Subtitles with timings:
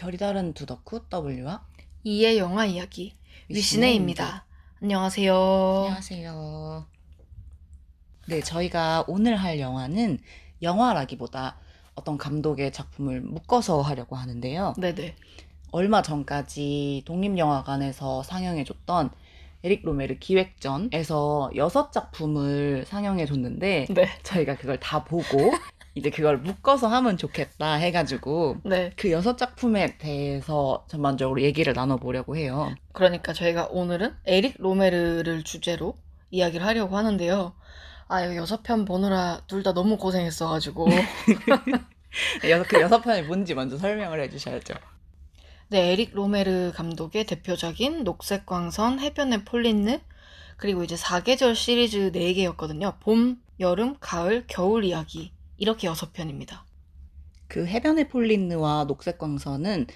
[0.00, 1.62] 결이 다른 두덕후 W와
[2.04, 3.12] 이의 영화 이야기
[3.50, 4.46] 위시네입니다.
[4.80, 5.34] 안녕하세요.
[5.34, 6.86] 안녕하세요.
[8.28, 10.18] 네, 저희가 오늘 할 영화는
[10.62, 11.58] 영화라기보다
[11.96, 14.72] 어떤 감독의 작품을 묶어서 하려고 하는데요.
[14.78, 15.16] 네네.
[15.70, 19.10] 얼마 전까지 독립영화관에서 상영해줬던
[19.64, 24.08] 에릭 로메르 기획전에서 여섯 작품을 상영해줬는데 네.
[24.22, 25.52] 저희가 그걸 다 보고
[25.94, 28.92] 이제 그걸 묶어서 하면 좋겠다 해가지고 네.
[28.96, 32.74] 그 여섯 작품에 대해서 전반적으로 얘기를 나눠보려고 해요.
[32.92, 35.94] 그러니까 저희가 오늘은 에릭 로메르를 주제로
[36.30, 37.54] 이야기를 하려고 하는데요.
[38.08, 40.88] 아, 이거 여섯 편 보느라 둘 다 너무 고생했어가지고.
[42.48, 44.74] 여섯, 그 여섯 편이 뭔지 먼저 설명을 해주셔야죠.
[45.68, 50.00] 네, 에릭 로메르 감독의 대표작인 녹색 광선, 해변의 폴린느,
[50.56, 52.98] 그리고 이제 사계절 시리즈 4개였거든요.
[53.00, 55.32] 봄, 여름, 가을, 겨울 이야기.
[55.60, 56.64] 이렇게 여섯 편입니다.
[57.46, 59.86] 그 해변의 폴린느와 녹색 광선은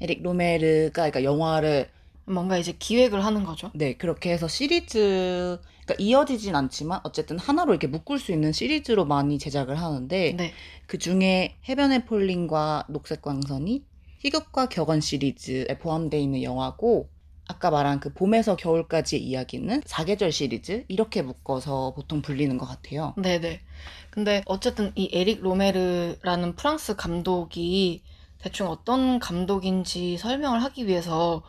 [0.00, 1.88] 에릭 로메르가 그러니까 영화를
[2.24, 3.70] 뭔가 이제 기획을 하는 거죠.
[3.74, 9.38] 네 그렇게 해서 시리즈 그러니까 이어지진 않지만 어쨌든 하나로 이렇게 묶을 수 있는 시리즈로 많이
[9.38, 10.52] 제작을 하는데 네.
[10.86, 13.84] 그 중에 해변의 폴린과 녹색 광선이
[14.18, 17.10] 희극과 격언 시리즈에 포함되어 있는 영화고
[17.48, 23.14] 아까 말한 그 봄에서 겨울까지의 이야기는 사계절 시리즈 이렇게 묶어서 보통 불리는 것 같아요.
[23.16, 23.60] 네네.
[24.12, 28.02] 근데 어쨌든 이 에릭 로메르라는 프랑스 감독이
[28.36, 31.42] 대충 어떤 감독인지 설명을 하기 위해서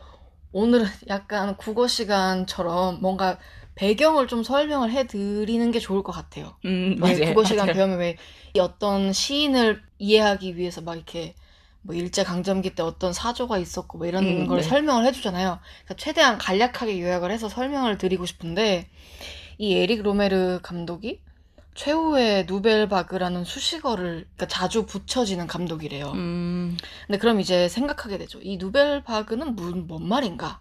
[0.50, 3.38] 오늘은 약간 국어 시간처럼 뭔가
[3.74, 6.56] 배경을 좀 설명을 해드리는 게 좋을 것 같아요.
[6.64, 8.16] 음왜 국어 시간 배우면 왜이
[8.58, 11.34] 어떤 시인을 이해하기 위해서 막 이렇게
[11.82, 14.62] 뭐 일제 강점기 때 어떤 사조가 있었고 뭐 이런 음, 걸 네.
[14.62, 15.58] 설명을 해주잖아요.
[15.84, 18.88] 그러니까 최대한 간략하게 요약을 해서 설명을 드리고 싶은데
[19.58, 21.20] 이 에릭 로메르 감독이
[21.74, 26.12] 최후의 누벨바그라는 수식어를 그러니까 자주 붙여지는 감독이래요.
[26.12, 28.40] 음, 근데 그럼 이제 생각하게 되죠.
[28.42, 30.60] 이 누벨바그는 뭔, 뭔 말인가?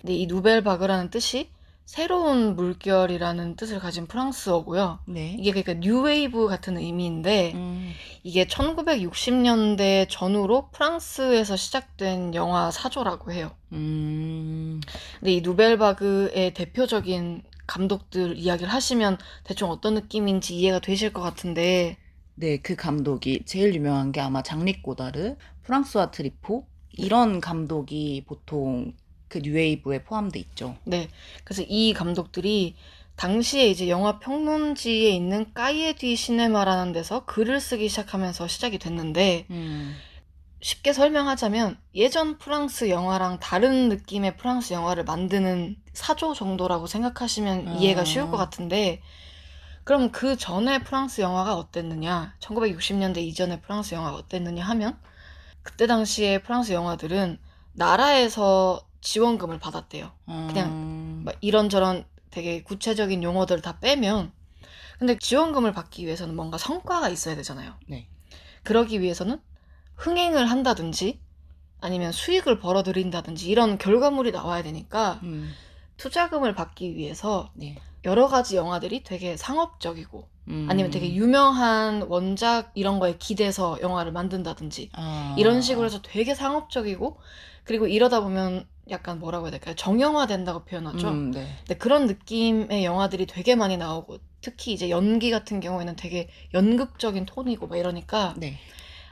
[0.00, 1.50] 근데 이 누벨바그라는 뜻이
[1.88, 4.98] 새로운 물결이라는 뜻을 가진 프랑스어고요.
[5.06, 5.34] 네.
[5.38, 13.52] 이게 그러니까 뉴웨이브 같은 의미인데 음, 이게 1960년대 전후로 프랑스에서 시작된 영화 사조라고 해요.
[13.72, 14.82] 음,
[15.18, 21.96] 근데 이 누벨바그의 대표적인 감독들 이야기를 하시면 대충 어떤 느낌인지 이해가 되실 것 같은데
[22.34, 28.94] 네, 그 감독이 제일 유명한 게 아마 장뤽 고다르, 프랑수아 트뤼포 이런 감독이 보통
[29.28, 30.76] 그 뉴웨이브에 포함돼 있죠.
[30.84, 31.08] 네
[31.44, 32.74] 그래서 이 감독들이
[33.16, 39.96] 당시에 이제 영화 평론지에 있는 까이에 뒤 시네마라는 데서 글을 쓰기 시작하면서 시작이 됐는데 음,
[40.60, 47.72] 쉽게 설명하자면 예전 프랑스 영화랑 다른 느낌의 프랑스 영화를 만드는 사조 정도라고 생각하시면 아.
[47.74, 49.00] 이해가 쉬울 것 같은데
[49.84, 54.98] 그럼 그 전에 프랑스 영화가 어땠느냐 1960년대 이전의 프랑스 영화가 어땠느냐 하면
[55.62, 57.38] 그때 당시에 프랑스 영화들은
[57.72, 64.32] 나라에서 지원금을 받았대요 그냥 막 이런저런 되게 구체적인 용어들을 다 빼면
[64.98, 67.74] 근데 지원금을 받기 위해서는 뭔가 성과가 있어야 되잖아요.
[67.86, 68.08] 네.
[68.64, 69.40] 그러기 위해서는
[69.98, 71.20] 흥행을 한다든지
[71.80, 75.54] 아니면 수익을 벌어들인다든지 이런 결과물이 나와야 되니까 음,
[75.96, 77.76] 투자금을 받기 위해서 네.
[78.04, 84.90] 여러 가지 영화들이 되게 상업적이고 음, 아니면 되게 유명한 원작 이런 거에 기대서 영화를 만든다든지
[84.92, 87.18] 아, 이런 식으로 해서 되게 상업적이고
[87.64, 89.74] 그리고 이러다 보면 약간 뭐라고 해야 될까요?
[89.74, 91.08] 정형화 된다고 표현하죠.
[91.08, 91.46] 음, 네.
[91.58, 97.66] 근데 그런 느낌의 영화들이 되게 많이 나오고 특히 이제 연기 같은 경우에는 되게 연극적인 톤이고
[97.66, 98.58] 막 이러니까 네.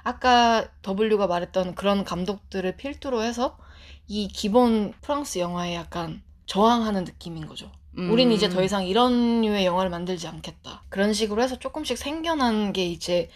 [0.07, 3.59] 아까 W가 말했던 그런 감독들을 필두로 해서
[4.07, 7.73] 이 기본 프랑스 영화에 약간 저항하는 느낌인 거죠.
[7.99, 10.85] 음, 우린 이제 더 이상 이런 류의 영화를 만들지 않겠다.
[10.91, 13.31] 그런 식으로 해서 조금씩 생겨난 게 이제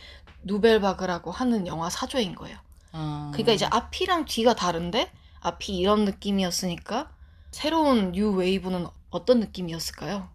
[0.45, 2.57] 누벨바그라고 하는 영화 사조인 거예요.
[2.93, 5.11] 아, 그러니까 이제 앞이랑 뒤가 다른데
[5.41, 7.11] 앞이 이런 느낌이었으니까
[7.51, 10.29] 새로운 뉴 웨이브는 어떤 느낌이었을까요?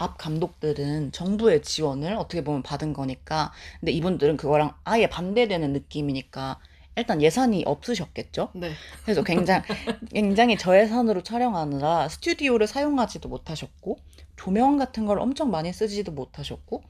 [0.00, 6.58] 앞 감독들은 정부의 지원을 어떻게 보면 받은 거니까 근데 이분들은 그거랑 아예 반대되는 느낌이니까
[6.96, 8.48] 일단 예산이 없으셨겠죠.
[8.54, 8.72] 네.
[9.04, 9.62] 그래서 굉장히
[10.10, 13.98] 굉장히 저예산으로 촬영하느라 스튜디오를 사용하지도 못하셨고
[14.36, 16.82] 조명 같은 걸 엄청 많이 쓰지도 못하셨고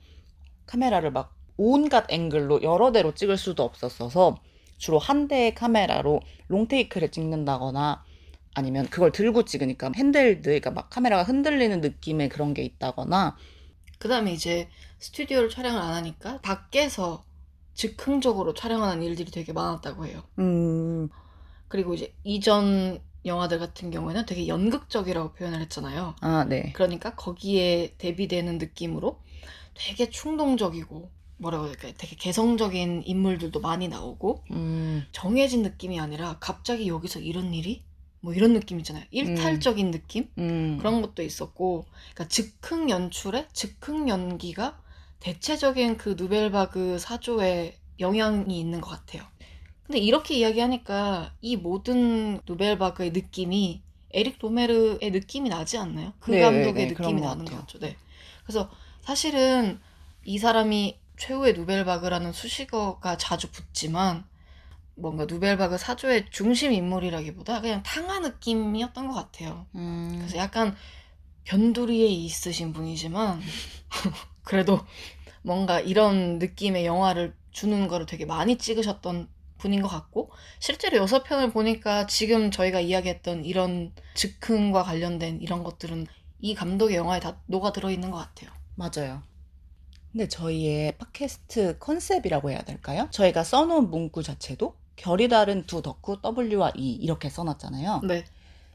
[0.66, 4.38] 카메라를 막 온갖 앵글로 여러 대로 찍을 수도 없었어서
[4.78, 8.04] 주로 한 대의 카메라로 롱테이크를 찍는다거나
[8.54, 13.36] 아니면 그걸 들고 찍으니까 핸들드 그러니까 막 카메라가 흔들리는 느낌의 그런 게 있다거나
[13.98, 14.68] 그 다음에 이제
[14.98, 17.24] 스튜디오를 촬영을 안 하니까 밖에서
[17.74, 20.22] 즉흥적으로 촬영하는 일들이 되게 많았다고 해요.
[20.38, 21.08] 음
[21.68, 26.16] 그리고 이제 이전 영화들 같은 경우에는 되게 연극적이라고 표현을 했잖아요.
[26.20, 26.72] 아, 네.
[26.74, 29.20] 그러니까 거기에 대비되는 느낌으로
[29.74, 36.88] 되게 충동적이고 뭐라고 해야 될까 되게 개성적인 인물들도 많이 나오고 음, 정해진 느낌이 아니라 갑자기
[36.88, 37.82] 여기서 이런 일이
[38.20, 39.04] 뭐 이런 느낌 있잖아요.
[39.10, 40.76] 일탈적인 느낌 음.
[40.78, 44.80] 그런 것도 있었고, 그러니까 즉흥 연출에 즉흥 연기가
[45.20, 49.22] 대체적인 그 누벨바그 사조에 영향이 있는 것 같아요.
[49.84, 53.82] 근데 이렇게 이야기하니까 이 모든 누벨바그의 느낌이
[54.12, 56.12] 에릭 로메르의 느낌이 나지 않나요?
[56.20, 57.56] 그 네, 감독의 네, 느낌이 것 나는 것.
[57.58, 57.78] 같죠.
[57.78, 57.96] 네.
[58.44, 58.70] 그래서
[59.02, 59.80] 사실은
[60.24, 64.24] 이 사람이 최후의 누벨바그라는 수식어가 자주 붙지만
[65.00, 69.66] 뭔가 누벨바그 사조의 중심 인물이라기보다 그냥 탕화 느낌이었던 것 같아요.
[69.74, 70.14] 음.
[70.18, 70.76] 그래서 약간
[71.44, 73.40] 변두리에 있으신 분이지만
[74.44, 74.80] 그래도
[75.42, 81.50] 뭔가 이런 느낌의 영화를 주는 거를 되게 많이 찍으셨던 분인 것 같고 실제로 여섯 편을
[81.50, 86.06] 보니까 지금 저희가 이야기했던 이런 즉흥과 관련된 이런 것들은
[86.40, 88.50] 이 감독의 영화에 다 녹아 들어 있는 것 같아요.
[88.74, 89.22] 맞아요.
[90.12, 93.08] 근데 저희의 팟캐스트 컨셉이라고 해야 될까요?
[93.10, 98.02] 저희가 써놓은 문구 자체도 결이 다른 두 덕후 W와 E 이렇게 써놨잖아요.
[98.04, 98.24] 네,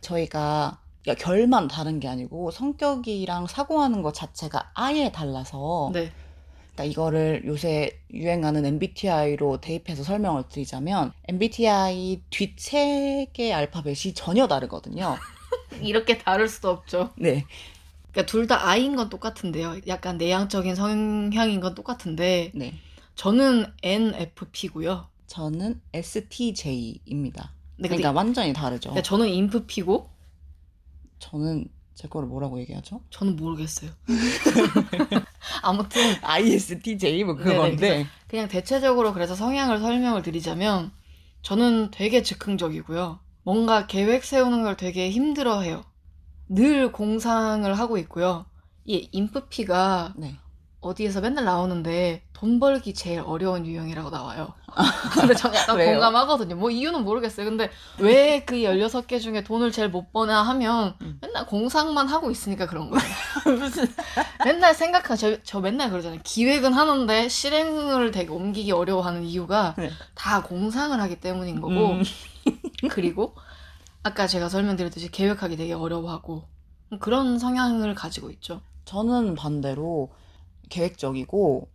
[0.01, 6.11] 저희가 그러니까 결만 다른 게 아니고 성격이랑 사고하는 것 자체가 아예 달라서 네,
[6.73, 15.17] 그러니까 이거를 요새 유행하는 MBTI로 대입해서 설명을 드리자면 MBTI 뒷세개 알파벳이 전혀 다르거든요.
[15.81, 17.11] 이렇게 다를 수도 없죠.
[17.17, 17.45] 네.
[18.11, 19.81] 그러니까 둘 다 I인 건 똑같은데요.
[19.87, 22.73] 약간 내향적인 성향인 건 똑같은데 네.
[23.13, 25.07] 저는 NFP고요.
[25.35, 27.51] 저는 STJ입니다.
[27.77, 28.91] 네, 근데 그러니까 완전히 다르죠.
[28.91, 30.09] 그러니까 저는 인프피고
[31.19, 33.01] 저는 제 거를 뭐라고 얘기하죠?
[33.09, 33.91] 저는 모르겠어요.
[35.61, 40.93] 아무튼 ISTJ 뭐 그건데 그냥 대체적으로 그래서 성향을 설명을 드리자면
[41.41, 43.19] 저는 되게 즉흥적이고요.
[43.43, 45.83] 뭔가 계획 세우는 걸 되게 힘들어해요.
[46.47, 48.45] 늘 공상을 하고 있고요.
[48.85, 50.37] 이 인프피가 네.
[50.79, 54.53] 어디에서 맨날 나오는데 돈 벌기 제일 어려운 유형이라고 나와요.
[55.13, 55.91] 근데 저는 약간 왜요?
[55.93, 56.55] 공감하거든요.
[56.57, 57.45] 뭐 이유는 모르겠어요.
[57.45, 61.17] 근데 왜 그 16개 중에 돈을 제일 못 버나 하면 음.
[61.21, 63.05] 맨날 공상만 하고 있으니까 그런 거예요.
[63.57, 63.87] 무슨
[64.43, 66.19] 맨날 생각하 저, 저 맨날 그러잖아요.
[66.23, 69.89] 기획은 하는데 실행을 되게 옮기기 어려워하는 이유가 네.
[70.13, 72.03] 다 공상을 하기 때문인 거고 음.
[72.89, 73.33] 그리고
[74.03, 76.43] 아까 제가 설명드렸듯이 계획하기 되게 어려워하고
[76.99, 78.61] 그런 성향을 가지고 있죠.
[78.83, 80.11] 저는 반대로
[80.69, 81.69] 계획적이고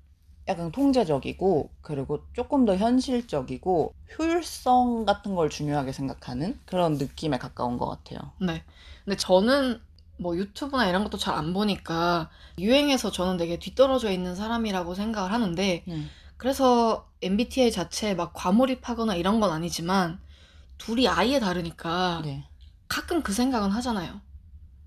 [0.50, 7.88] 약간 통제적이고 그리고 조금 더 현실적이고 효율성 같은 걸 중요하게 생각하는 그런 느낌에 가까운 것
[7.88, 8.32] 같아요.
[8.40, 8.64] 네.
[9.04, 9.80] 근데 저는
[10.18, 15.84] 뭐 유튜브나 이런 것도 잘 안 보니까 유행에서 저는 되게 뒤떨어져 있는 사람이라고 생각을 하는데
[15.88, 16.10] 음.
[16.36, 20.20] 그래서 MBTI 자체에 막 과몰입하거나 이런 건 아니지만
[20.78, 22.44] 둘이 아예 다르니까 네.
[22.88, 24.20] 가끔 그 생각은 하잖아요.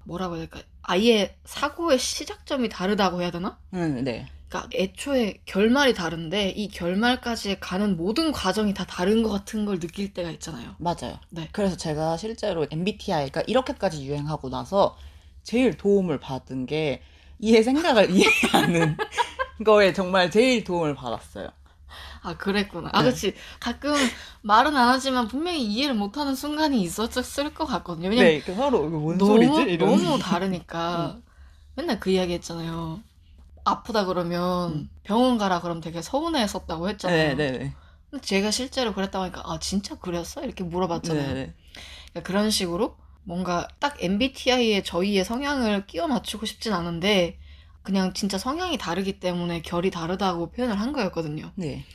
[0.06, 0.62] 뭐라고 해야 될까?
[0.81, 3.57] 아예 사고의 시작점이 다르다고 해야 되나?
[3.74, 4.27] 음, 네.
[4.54, 10.14] 그러니까 애초에 결말이 다른데 이 결말까지 가는 모든 과정이 다 다른 것 같은 걸 느낄
[10.14, 10.76] 때가 있잖아요.
[10.78, 11.20] 맞아요.
[11.32, 11.50] 네.
[11.52, 14.96] 그래서 제가 실제로 MBTI가 이렇게까지 유행하고 나서
[15.42, 17.02] 제일 도움을 받은 게
[17.40, 18.96] 이해 생각을 이해하는
[19.66, 21.50] 거에 정말 제일 도움을 받았어요.
[22.22, 22.90] 아, 그랬구나.
[22.94, 23.10] 아, 네.
[23.10, 23.34] 그치.
[23.60, 23.94] 가끔
[24.42, 28.10] 말은 안 하지만 분명히 이해를 못하는 순간이 있었을 것 같거든요.
[28.10, 29.74] 왜냐면 네, 그 서로 이거 뭔 너무, 소리지?
[29.74, 29.90] 이런.
[29.90, 31.18] 너무 다르니까.
[31.76, 33.02] 맨날 그 이야기 했잖아요.
[33.63, 34.89] 아프다 그러면 음.
[35.04, 37.36] 병원 가라 그럼 되게 서운해했었다고 했잖아요.
[37.36, 37.74] 네, 네, 네.
[38.10, 40.44] 근데 제가 실제로 그랬다고 하니까 아 진짜 그랬어?
[40.44, 41.27] 이렇게 물어봤잖아요.
[41.27, 41.54] 네, 네.
[42.12, 47.39] 그러니까 그런 식으로 뭔가 딱 MBTI에 저희의 성향을 끼워 맞추고 싶진 않은데
[47.82, 51.51] 그냥 진짜 성향이 다르기 때문에 결이 다르다고 표현을 한 거였거든요.
[51.55, 51.86] 네.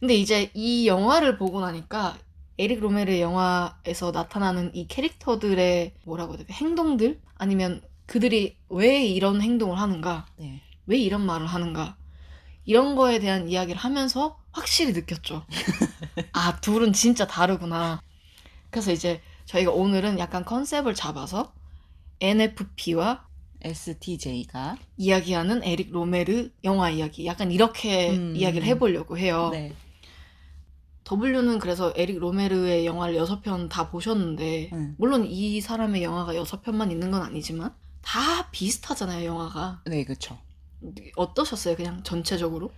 [0.00, 2.16] 근데 이제 이 영화를 보고 나니까
[2.58, 9.78] 에릭 로메르의 영화에서 나타나는 이 캐릭터들의 뭐라고 해야 될까 행동들 아니면 그들이 왜 이런 행동을
[9.78, 10.62] 하는가 네.
[10.86, 11.96] 왜 이런 말을 하는가
[12.64, 15.44] 이런 거에 대한 이야기를 하면서 확실히 느꼈죠.
[16.32, 18.00] 아 둘은 진짜 다르구나.
[18.70, 21.52] 그래서 이제 저희가 오늘은 약간 컨셉을 잡아서
[22.20, 23.26] NFP와
[23.62, 28.34] STJ가 이야기하는 에릭 로메르 영화 이야기 약간 이렇게 음.
[28.36, 29.50] 이야기를 해보려고 해요.
[29.52, 29.72] 네.
[31.08, 34.94] W는 그래서 에릭 로메르의 영화를 여섯 편 다 보셨는데 음.
[34.98, 40.36] 물론 이 사람의 영화가 여섯 편만 있는 건 아니지만 다 비슷하잖아요 영화가 네, 그쵸.
[41.16, 42.70] 어떠셨어요 그냥 전체적으로?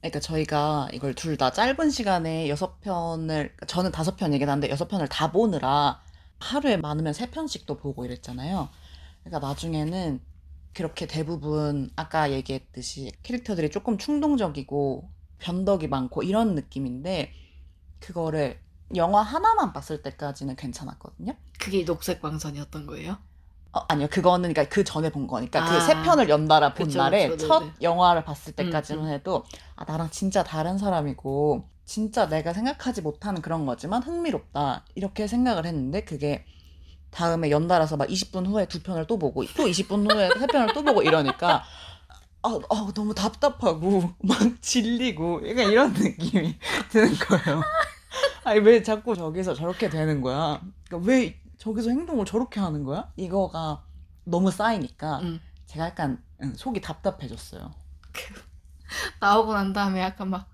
[0.00, 5.08] 그러니까 저희가 이걸 둘 다 짧은 시간에 여섯 편을 저는 다섯 편 얘기하는데 여섯 편을
[5.08, 6.00] 다 보느라
[6.40, 8.68] 하루에 많으면 세 편씩도 보고 이랬잖아요.
[9.24, 10.20] 그러니까 나중에는
[10.72, 17.32] 그렇게 대부분 아까 얘기했듯이 캐릭터들이 조금 충동적이고 변덕이 많고 이런 느낌인데
[18.00, 18.60] 그거를
[18.96, 21.34] 영화 하나만 봤을 때까지는 괜찮았거든요.
[21.58, 23.18] 그게 녹색 광선이었던 거예요?
[23.72, 25.80] 어, 아니요 그거는 그러니까 그 전에 본 거니까 그 아.
[25.80, 27.74] 세 편을 연달아 본 그쵸, 날에 그쵸, 첫 네네.
[27.82, 29.12] 영화를 봤을 때까지만 음, 음.
[29.12, 29.44] 해도
[29.76, 36.04] 아 나랑 진짜 다른 사람이고 진짜 내가 생각하지 못하는 그런 거지만 흥미롭다 이렇게 생각을 했는데
[36.04, 36.44] 그게
[37.10, 40.82] 다음에 연달아서 막 20분 후에 두 편을 또 보고 또 20분 후에 세 편을 또
[40.82, 41.64] 보고 이러니까
[42.42, 46.56] 아, 아 너무 답답하고 막 질리고 약간 이런 느낌이
[46.90, 47.62] 드는 거예요.
[48.44, 50.60] 아니 왜 자꾸 저기서 저렇게 되는 거야?
[50.88, 51.36] 그러니까 왜
[51.68, 53.12] 저기서 행동을 저렇게 하는 거야?
[53.16, 53.84] 이거가
[54.24, 55.40] 너무 쌓이니까 음.
[55.66, 57.74] 제가 약간 응, 속이 답답해졌어요.
[59.20, 60.48] 나오고 난 다음에 약간 막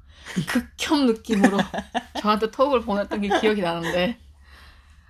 [0.49, 1.59] 극혐 느낌으로
[2.21, 4.19] 저한테 톡을 보냈던 게 기억이 나는데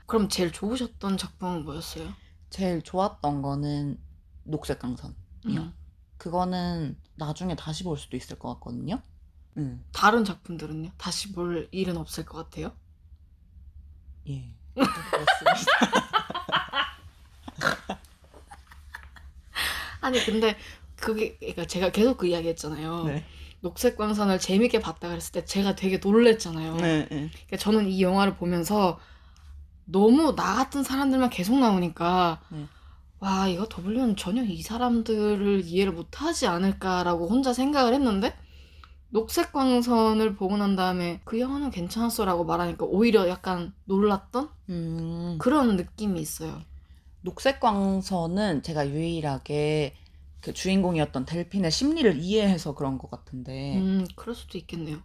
[0.07, 2.13] 그럼 제일 좋으셨던 작품은 뭐였어요?
[2.51, 3.99] 제일 좋았던 거는
[4.45, 5.15] 녹색 강선이요.
[5.47, 5.73] 음.
[6.19, 9.01] 그거는 나중에 다시 볼 수도 있을 것 같거든요.
[9.57, 10.91] 응, 다른 작품들은요?
[10.99, 12.73] 다시 볼 일은 없을 것 같아요?
[14.29, 14.55] 예.
[20.01, 20.57] 아니 근데
[20.97, 23.05] 그게 그러니까 제가 계속 그 이야기 했잖아요.
[23.05, 23.25] 네.
[23.61, 26.77] 녹색 광선을 재밌게 봤다 그랬을 때 제가 되게 놀랬잖아요.
[26.77, 27.31] 네, 네.
[27.31, 29.01] 그러니까 저는 이 영화를 보면서
[29.87, 32.67] 너무 나 같은 사람들만 계속 나오니까 네.
[33.21, 38.37] 와 이거 W는 전혀 이 사람들을 이해를 못하지 않을까라고 혼자 생각을 했는데
[39.15, 46.21] 녹색 광선을 보고 난 다음에 그 영화는 괜찮았어라고 말하니까 오히려 약간 놀랐던 음, 그런 느낌이
[46.21, 46.61] 있어요.
[47.21, 49.95] 녹색 광선은 제가 유일하게
[50.41, 53.79] 그 주인공이었던 델핀의 심리를 이해해서 그런 것 같은데.
[53.79, 54.99] 음 그럴 수도 있겠네요.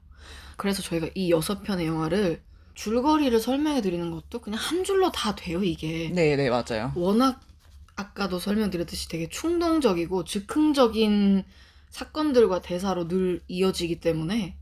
[0.57, 2.41] 그래서 저희가 이 여섯 편의 영화를
[2.73, 6.09] 줄거리를 설명해 드리는 것도 그냥 한 줄로 다 돼요 이게.
[6.09, 6.93] 네, 네, 맞아요.
[6.95, 7.41] 워낙
[7.95, 11.43] 아까도 설명드렸듯이 되게 충동적이고 즉흥적인
[11.89, 14.57] 사건들과 대사로 늘 이어지기 때문에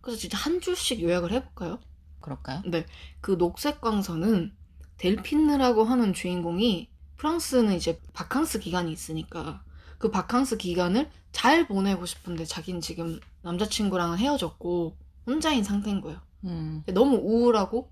[0.00, 1.78] 그래서 진짜 한 줄씩 요약을 해볼까요?
[2.20, 2.62] 그럴까요?
[2.66, 2.86] 네,
[3.20, 4.52] 그 녹색 광선은
[4.96, 9.62] 델핀느라고 하는 주인공이 프랑스는 이제 바캉스 기간이 있으니까
[9.98, 14.96] 그 바캉스 기간을 잘 보내고 싶은데 자기는 지금 남자친구랑은 헤어졌고
[15.26, 16.20] 혼자인 상태인 거예요.
[16.44, 17.90] 음, 너무 우울하고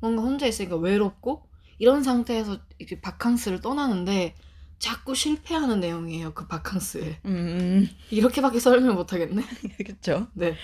[0.00, 4.34] 뭔가 혼자 있으니까 외롭고 이런 상태에서 이렇게 바캉스를 떠나는데
[4.78, 6.34] 자꾸 실패하는 내용이에요.
[6.34, 7.20] 그 바캉스에.
[7.24, 9.42] 음, 이렇게밖에 설명을 못 하겠네.
[9.84, 10.28] 그렇죠.
[10.34, 10.54] 네.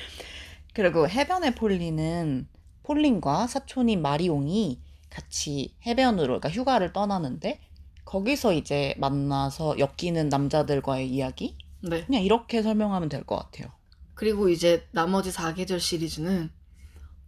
[0.75, 2.49] 그리고 해변의 폴린은
[2.83, 7.61] 폴린과 사촌인 마리옹이 같이 해변으로, 그러니까 휴가를 떠나는데
[8.05, 11.57] 거기서 이제 만나서 엮이는 남자들과의 이야기?
[11.83, 12.05] 네.
[12.05, 13.73] 그냥 이렇게 설명하면 될 것 같아요.
[14.14, 16.50] 그리고 이제 나머지 4계절 시리즈는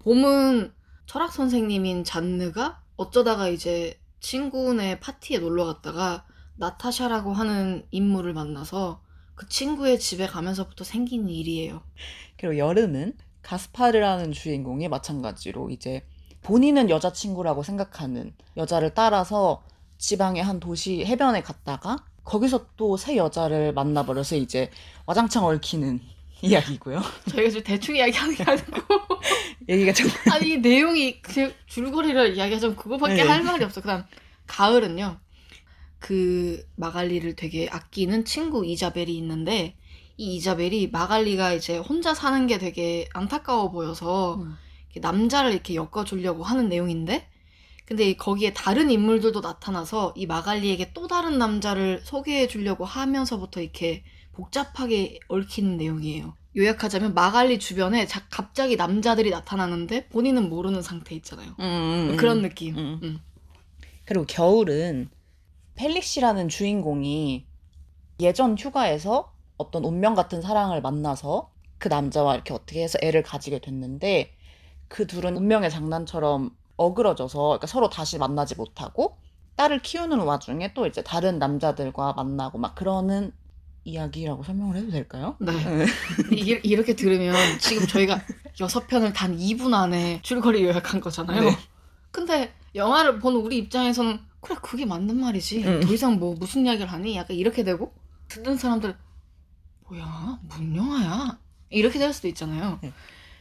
[0.01, 0.73] 봄은
[1.07, 9.01] 철학 선생님인 잔느가 어쩌다가 이제 친구네 파티에 놀러 갔다가 나타샤라고 하는 인물을 만나서
[9.35, 11.83] 그 친구의 집에 가면서부터 생긴 일이에요.
[12.37, 16.07] 그리고 여름은 가스파르라는 주인공이 마찬가지로 이제
[16.43, 19.63] 본인은 여자친구라고 생각하는 여자를 따라서
[19.99, 24.71] 지방의 한 도시 해변에 갔다가 거기서 또 새 여자를 만나버려서 이제
[25.07, 26.01] 와장창 얽히는
[26.43, 27.01] 이야기고요.
[27.31, 28.81] 저희가 지금 대충 이야기하는 게 아니고
[29.69, 33.23] 얘기가 좀 아니 이 내용이 그 줄거리를 이야기하자면 그거밖에 네.
[33.23, 33.81] 할 말이 없어.
[33.81, 34.05] 그다음
[34.49, 35.19] 가을은요.
[36.03, 39.77] 그 마갈리를 되게 아끼는 친구 이자벨이 있는데
[40.17, 44.57] 이 이자벨이 마갈리가 이제 혼자 사는 게 되게 안타까워 보여서 음.
[45.01, 47.29] 남자를 이렇게 엮어주려고 하는 내용인데
[47.87, 55.21] 근데 거기에 다른 인물들도 나타나서 이 마갈리에게 또 다른 남자를 소개해 주려고 하면서부터 이렇게 복잡하게
[55.29, 56.35] 얽히는 내용이에요.
[56.57, 61.51] 요약하자면 마갈리 주변에 자- 갑자기 남자들이 나타나는데 본인은 모르는 상태 있잖아요.
[61.61, 62.17] 음, 음, 음.
[62.17, 62.77] 그런 느낌.
[62.77, 63.01] 음.
[63.03, 63.19] 음.
[64.05, 65.09] 그리고 겨울은
[65.75, 67.47] 펠릭시라는 주인공이
[68.21, 74.35] 예전 휴가에서 어떤 운명 같은 사랑을 만나서 그 남자와 이렇게 어떻게 해서 애를 가지게 됐는데
[74.89, 79.17] 그 둘은 운명의 장난처럼 어그러져서 그러니까 서로 다시 만나지 못하고
[79.57, 83.33] 딸을 키우는 와중에 또 이제 다른 남자들과 만나고 막 그러는
[83.85, 85.37] 이야기라고 설명을 해도 될까요?
[85.41, 85.53] 네.
[85.53, 85.87] 네.
[86.33, 88.21] 이, 이렇게 들으면 지금 저희가
[88.61, 91.43] 여섯 편을 단 2분 안에 줄거리 요약한 거잖아요.
[91.43, 91.57] 네.
[92.11, 95.65] 근데 영화를 보는 우리 입장에서는 그래 그게 맞는 말이지.
[95.65, 95.81] 음.
[95.81, 97.17] 더 이상 뭐 무슨 이야기를 하니?
[97.17, 97.95] 약간 이렇게 되고
[98.29, 98.97] 듣는 사람들
[99.89, 101.39] 뭐야 뭔 영화야?
[101.71, 102.79] 이렇게 될 수도 있잖아요.
[102.83, 102.93] 네.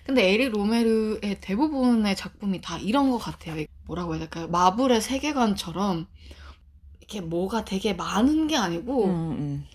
[0.06, 3.66] 근데 에릭 로메르의 대부분의 작품이 다 이런 것 같아요.
[3.86, 4.48] 뭐라고 해야 될까요?
[4.48, 6.08] 마블의 세계관처럼
[7.00, 9.66] 이렇게 뭐가 되게 많은 게 아니고 음, 음.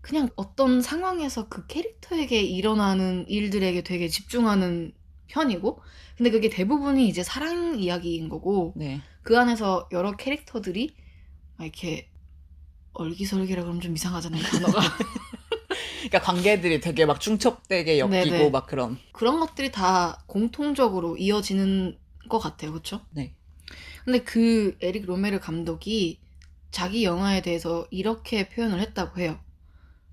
[0.00, 4.92] 그냥 어떤 상황에서 그 캐릭터에게 일어나는 일들에게 되게 집중하는
[5.28, 5.80] 편이고
[6.16, 9.00] 근데 그게 대부분이 이제 사랑 이야기인 거고 네.
[9.22, 10.94] 그 안에서 여러 캐릭터들이
[11.56, 12.10] 막 이렇게
[12.94, 14.80] 얼기설기라 그러면 좀 이상하잖아요 단어가
[16.02, 18.50] 그러니까 관계들이 되게 막 중첩되게 엮이고 네네.
[18.50, 18.98] 막 그런.
[19.12, 21.98] 그런 것들이 다 공통적으로 이어지는
[22.28, 23.00] 것 같아요 그렇죠?
[23.10, 23.34] 네.
[24.04, 26.20] 근데 그 에릭 로메르 감독이
[26.72, 29.38] 자기 영화에 대해서 이렇게 표현을 했다고 해요.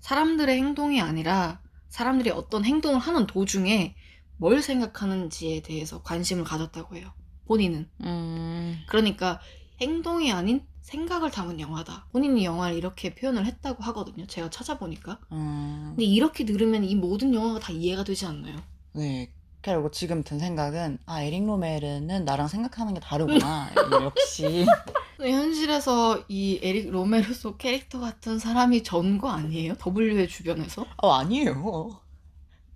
[0.00, 3.96] 사람들의 행동이 아니라 사람들이 어떤 행동을 하는 도중에
[4.36, 7.12] 뭘 생각하는지에 대해서 관심을 가졌다고 해요.
[7.54, 7.88] 본인은.
[8.02, 8.80] 음.
[8.86, 9.40] 그러니까
[9.80, 12.06] 행동이 아닌 생각을 담은 영화다.
[12.12, 14.24] 본인이 영화를 이렇게 표현을 했다고 하거든요.
[14.28, 15.18] 제가 찾아보니까.
[15.32, 15.86] 음.
[15.96, 18.56] 근데 이렇게 들으면 이 모든 영화가 다 이해가 되지 않나요?
[18.92, 19.32] 네.
[19.62, 23.68] 그리고 지금 든 생각은 아 에릭 로메르는 나랑 생각하는 게 다르구나.
[24.04, 24.64] 역시.
[25.18, 29.74] 현실에서 이 에릭 로메르 속 캐릭터 같은 사람이 전 거 아니에요?
[29.84, 30.86] W의 주변에서?
[31.02, 32.00] 어 아니에요.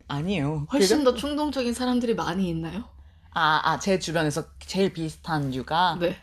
[0.08, 0.66] 아니에요.
[0.72, 1.12] 훨씬 그죠?
[1.12, 2.84] 더 충동적인 사람들이 많이 있나요?
[3.34, 6.16] 아, 아, 제 주변에서 제일 비슷한 이유가 네.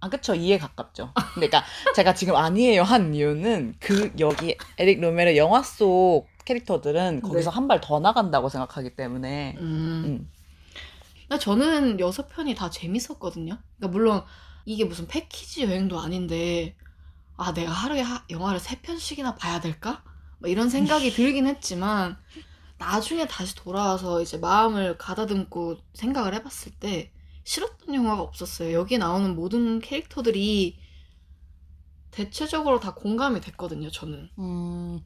[0.00, 0.34] 아, 그쵸.
[0.34, 1.12] 이해 가깝죠.
[1.34, 7.54] 그러니까 제가 지금 아니에요 한 이유는 그 여기 에릭 로메르 영화 속 캐릭터들은 거기서 네.
[7.54, 10.02] 한발 더 나간다고 생각하기 때문에 음.
[10.04, 10.30] 음.
[11.26, 13.56] 근데 저는 여섯 편이 다 재밌었거든요.
[13.78, 14.22] 그러니까 물론
[14.66, 16.76] 이게 무슨 패키지 여행도 아닌데
[17.38, 20.04] 아 내가 하루에 하- 영화를 세 편씩이나 봐야 될까?
[20.38, 22.18] 막 이런 생각이 들긴 했지만
[22.84, 27.10] 나중에 다시 돌아와서 이제 마음을 가다듬고 생각을 해봤을 때
[27.44, 28.72] 싫었던 영화가 없었어요.
[28.72, 30.78] 여기 나오는 모든 캐릭터들이
[32.10, 33.90] 대체적으로 다 공감이 됐거든요.
[33.90, 34.30] 저는.
[34.38, 35.00] 음,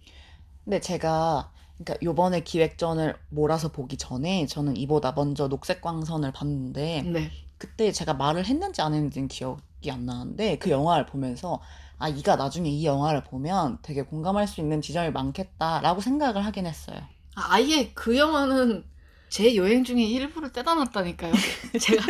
[0.65, 7.31] 근데 제가 그러니까 요번에 기획전을 몰아서 보기 전에 저는 이보다 먼저 녹색 광선을 봤는데 네.
[7.57, 11.61] 그때 제가 말을 했는지 안 했는지는 기억이 안 나는데 그 영화를 보면서
[11.99, 17.01] 아, 이가 나중에 이 영화를 보면 되게 공감할 수 있는 지점이 많겠다라고 생각을 하긴 했어요.
[17.39, 18.85] 아, 아예 그 영화는
[19.29, 21.33] 제 여행 중에 일부를 떼다 놨다니까요.
[21.81, 22.05] 제가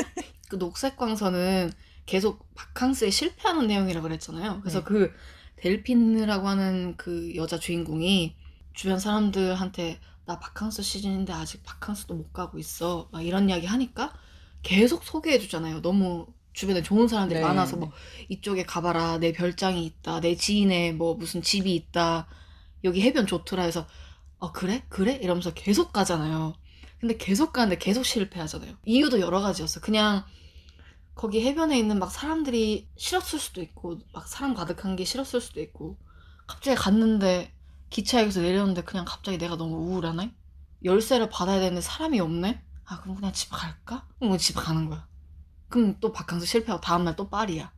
[0.49, 1.73] 그 녹색 광선은
[2.06, 4.61] 계속 바캉스에 실패하는 내용이라 그랬잖아요.
[4.62, 4.85] 그래서 네.
[4.87, 5.12] 그
[5.56, 8.37] 델핀느라고 하는 그 여자 주인공이
[8.73, 13.08] 주변 사람들한테 나 바캉스 시즌인데 아직 바캉스도 못 가고 있어.
[13.12, 14.14] 막 이런 이야기 하니까
[14.62, 15.82] 계속 소개해 주잖아요.
[15.82, 17.92] 너무 주변에 좋은 사람들이 네, 많아서 뭐
[18.28, 19.18] 이쪽에 가봐라.
[19.18, 20.20] 내 별장이 있다.
[20.20, 22.26] 내 지인의 뭐 무슨 집이 있다.
[22.85, 23.87] 여기 해변 좋더라 해서
[24.38, 24.85] 어 그래?
[24.88, 25.18] 그래?
[25.21, 26.54] 이러면서 계속 가잖아요.
[27.00, 28.76] 근데 계속 가는데 계속 실패하잖아요.
[28.85, 29.80] 이유도 여러 가지였어.
[29.80, 30.25] 그냥
[31.14, 35.99] 거기 해변에 있는 막 사람들이 싫었을 수도 있고 막 사람 가득한 게 싫었을 수도 있고
[36.47, 37.52] 갑자기 갔는데
[37.91, 40.34] 기차역에서 내렸는데 그냥 갑자기 내가 너무 우울하네?
[40.84, 42.62] 열쇠를 받아야 되는데 사람이 없네?
[42.84, 44.06] 아 그럼 그냥 집에 갈까?
[44.19, 45.08] 그럼 집에 가는 거야.
[45.69, 47.73] 그럼 또 바캉스 실패하고 다음날 또 파리야.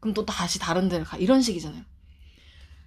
[0.00, 1.16] 그럼 또 다시 다른 데를 가.
[1.16, 1.84] 이런 식이잖아요.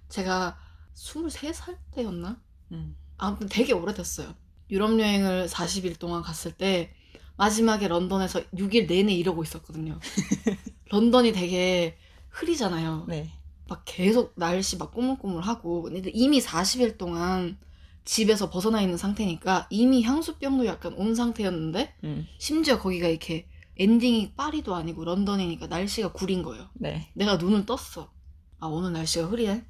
[0.08, 0.58] 제가
[0.94, 2.40] 23살 때였나?
[2.72, 2.96] 음.
[3.20, 4.34] 아무튼 되게 오래됐어요.
[4.70, 6.92] 유럽 여행을 40일 동안 갔을 때
[7.36, 9.98] 마지막에 런던에서 6일 내내 이러고 있었거든요.
[10.90, 11.96] 런던이 되게
[12.30, 13.06] 흐리잖아요.
[13.08, 13.30] 네.
[13.68, 17.58] 막 계속 날씨 막 꾸물꾸물하고 근데 이미 40일 동안
[18.04, 22.26] 집에서 벗어나 있는 상태니까 이미 향수병도 약간 온 상태였는데 음.
[22.38, 26.68] 심지어 거기가 이렇게 엔딩이 파리도 아니고 런던이니까 날씨가 구린 거예요.
[26.74, 27.10] 네.
[27.14, 28.10] 내가 눈을 떴어.
[28.58, 29.64] 아 오늘 날씨가 흐리네.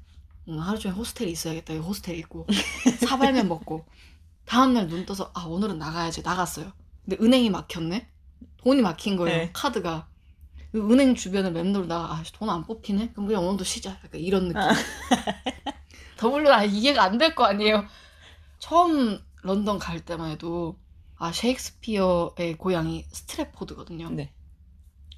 [0.47, 1.73] 오늘 하루 종일 호스텔에 있어야겠다.
[1.75, 2.47] 호스텔 있고
[3.07, 3.85] 사발면 먹고
[4.45, 6.71] 다음날 눈 떠서 아 오늘은 나가야지 나갔어요.
[7.05, 8.09] 근데 은행이 막혔네.
[8.57, 9.37] 돈이 막힌 거예요.
[9.37, 9.49] 네.
[9.53, 10.07] 카드가.
[10.75, 13.11] 은행 주변을 맴돌다가 아, 돈 안 뽑히네.
[13.11, 13.91] 그럼 그냥 오늘도 쉬자.
[14.03, 14.61] 약간 이런 느낌.
[14.61, 14.71] 아.
[16.17, 17.85] 더블유 아 이해가 안 될 거 아니에요.
[18.59, 20.77] 처음 런던 갈 때만 해도
[21.17, 24.11] 아 셰익스피어의 고향이 스트랩포드거든요.
[24.13, 24.33] 네.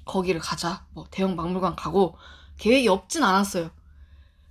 [0.04, 0.86] 거기를 가자.
[0.92, 2.16] 뭐 대형 박물관 가고
[2.58, 3.70] 계획이 없진 않았어요.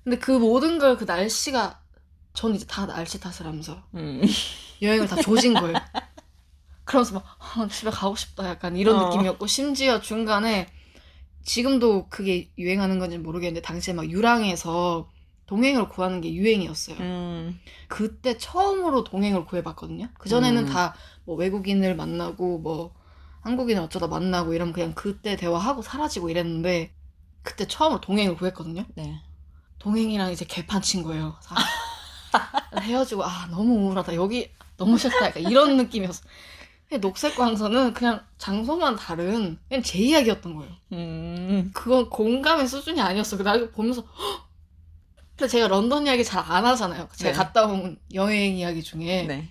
[0.04, 1.82] 근데 그 모든 걸 그 날씨가
[2.34, 4.22] 전 이제 다 날씨 탓을 하면서 음.
[4.82, 5.76] 여행을 다 조진 거예요.
[6.86, 9.08] 그러면서 막 아, 집에 가고 싶다 약간 이런 어.
[9.10, 10.68] 느낌이었고 심지어 중간에
[11.44, 15.10] 지금도 그게 유행하는 건지 모르겠는데 당시에 막 유랑에서
[15.46, 16.98] 동행을 구하는 게 유행이었어요.
[17.00, 17.60] 음.
[17.88, 20.10] 그때 처음으로 동행을 구해봤거든요.
[20.18, 20.70] 그 전에는 음.
[20.70, 22.94] 다뭐 외국인을 만나고 뭐
[23.42, 26.94] 한국인을 어쩌다 만나고 이러면 그냥 그때 대화하고 사라지고 이랬는데
[27.42, 28.86] 그때 처음으로 동행을 구했거든요.
[28.96, 29.22] 네.
[29.84, 31.36] 동행이랑 이제 개판 친 거예요.
[31.42, 31.56] 사-
[32.80, 36.24] 헤어지고 아 너무 우울하다 여기 너무 싫다 약간 이런 느낌이었어.
[37.02, 40.72] 녹색 광선은 그냥 장소만 다른 그냥 제 이야기였던 거예요.
[40.92, 41.72] 음.
[41.74, 43.36] 그건 공감의 수준이 아니었어.
[43.38, 44.48] 그 나중에 보면서 헉!
[45.36, 47.10] 근데 제가 런던 이야기 잘 안 하잖아요.
[47.16, 47.38] 제가 네.
[47.38, 49.50] 갔다 온 여행 이야기 중에 네.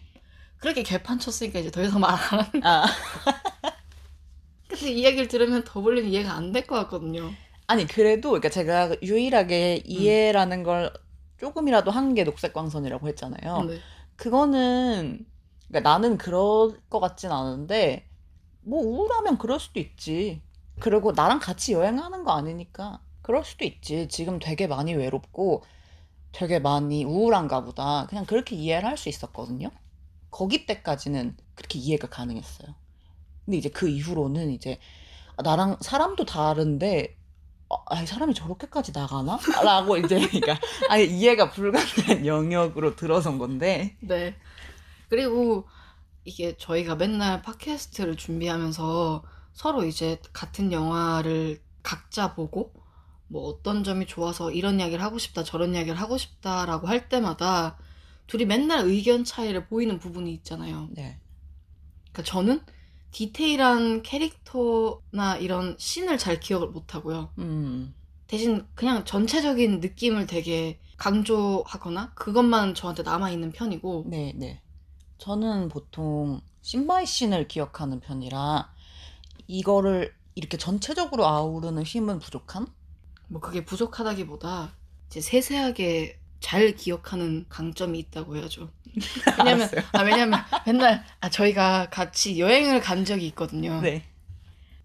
[0.59, 2.65] 그렇게 개판 쳤으니까 이제 더 이상 말 안 하는.
[2.65, 2.85] 아.
[4.69, 7.33] 근데 이 이야기를 들으면 더블린 이해가 안 될 것 같거든요.
[7.73, 10.93] 아니 그래도 그러니까 제가 유일하게 이해라는 걸
[11.39, 13.63] 조금이라도 한 게 녹색광선이라고 했잖아요.
[13.65, 13.79] 네.
[14.17, 15.27] 그거는
[15.69, 18.07] 그러니까 나는 그럴 것 같진 않은데
[18.61, 20.43] 뭐 우울하면 그럴 수도 있지.
[20.81, 24.07] 그리고 나랑 같이 여행하는 거 아니니까 그럴 수도 있지.
[24.09, 25.65] 지금 되게 많이 외롭고
[26.33, 28.07] 되게 많이 우울한가 보다.
[28.09, 29.71] 그냥 그렇게 이해를 할 수 있었거든요.
[30.31, 32.75] 거기 때까지는 그렇게 이해가 가능했어요.
[33.45, 34.79] 근데 이제 그 이후로는 이제
[35.43, 37.17] 나랑 사람도 다른데
[37.73, 39.39] 어, 아, 이 사람이 저렇게까지 나가나?
[39.65, 40.59] 라고 이제 그러니까
[40.91, 43.97] 아예 이해가 불가능한 영역으로 들어선 건데.
[44.01, 44.37] 네.
[45.09, 45.67] 그리고
[46.25, 52.75] 이게 저희가 맨날 팟캐스트를 준비하면서 서로 이제 같은 영화를 각자 보고
[53.29, 57.79] 뭐 어떤 점이 좋아서 이런 이야기를 하고 싶다 저런 이야기를 하고 싶다라고 할 때마다
[58.27, 60.89] 둘이 맨날 의견 차이를 보이는 부분이 있잖아요.
[60.93, 61.19] 네.
[62.13, 62.61] 그러니까 저는
[63.13, 67.31] 디테일한 캐릭터나 이런 씬을 잘 기억을 못 하고요.
[67.39, 67.95] 음.
[68.27, 74.63] 대신 그냥 전체적인 느낌을 되게 강조하거나 그것만 저한테 남아있는 편이고 네, 네.
[75.19, 78.73] 저는 보통 신바이 씬을 기억하는 편이라
[79.47, 82.67] 이거를 이렇게 전체적으로 아우르는 힘은 부족한?
[83.29, 84.75] 뭐 그게 부족하다기보다
[85.09, 88.69] 이제 세세하게 잘 기억하는 강점이 있다고 해야죠.
[89.39, 89.71] 왜냐면.
[89.93, 93.81] 아 왜냐면 맨날 아 저희가 같이 여행을 간 적이 있거든요.
[93.81, 94.05] 네.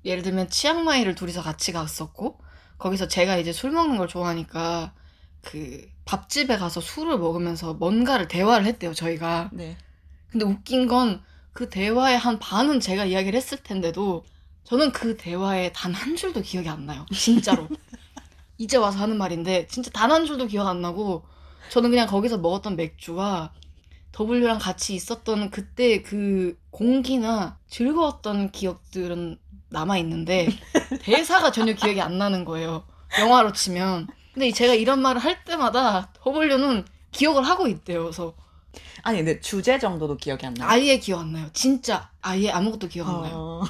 [0.05, 2.39] 예를 들면 치앙마이를 둘이서 같이 갔었고
[2.77, 4.93] 거기서 제가 이제 술 먹는 걸 좋아하니까
[5.41, 9.49] 그 밥집에 가서 술을 먹으면서 뭔가를 대화를 했대요 저희가.
[9.51, 9.75] 네.
[10.29, 11.21] 근데 웃긴 건
[11.57, 14.23] 그 대화의 한 반은 제가 이야기를 했을 텐데도
[14.63, 17.03] 저는 그 대화에 단 한 줄도 기억이 안 나요.
[17.11, 17.67] 진짜로.
[18.59, 21.25] 이제 와서 하는 말인데 진짜 단 한 줄도 기억 안 나고
[21.69, 23.53] 저는 그냥 거기서 먹었던 맥주와
[24.17, 29.37] W랑 같이 있었던 그때 그 공기나 즐거웠던 기억들은
[29.69, 30.47] 남아 있는데
[31.01, 32.85] 대사가 전혀 기억이 안 나는 거예요.
[33.19, 34.07] 영화로 치면.
[34.33, 38.03] 근데 제가 이런 말을 할 때마다 W는 기억을 하고 있대요.
[38.03, 38.33] 그래서
[39.03, 40.69] 아니, 근데 주제 정도도 기억이 안 나요.
[40.69, 41.49] 아예 기억 안 나요.
[41.53, 43.33] 진짜 아예 아무것도 기억 안 나요.
[43.35, 43.63] 어...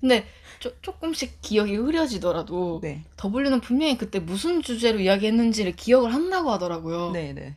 [0.00, 0.26] 근데
[0.64, 3.04] 조, 조금씩 기억이 흐려지더라도 네.
[3.22, 7.10] W는 분명히 그때 무슨 주제로 이야기했는지를 기억을 한다고 하더라고요.
[7.10, 7.54] 네, 네.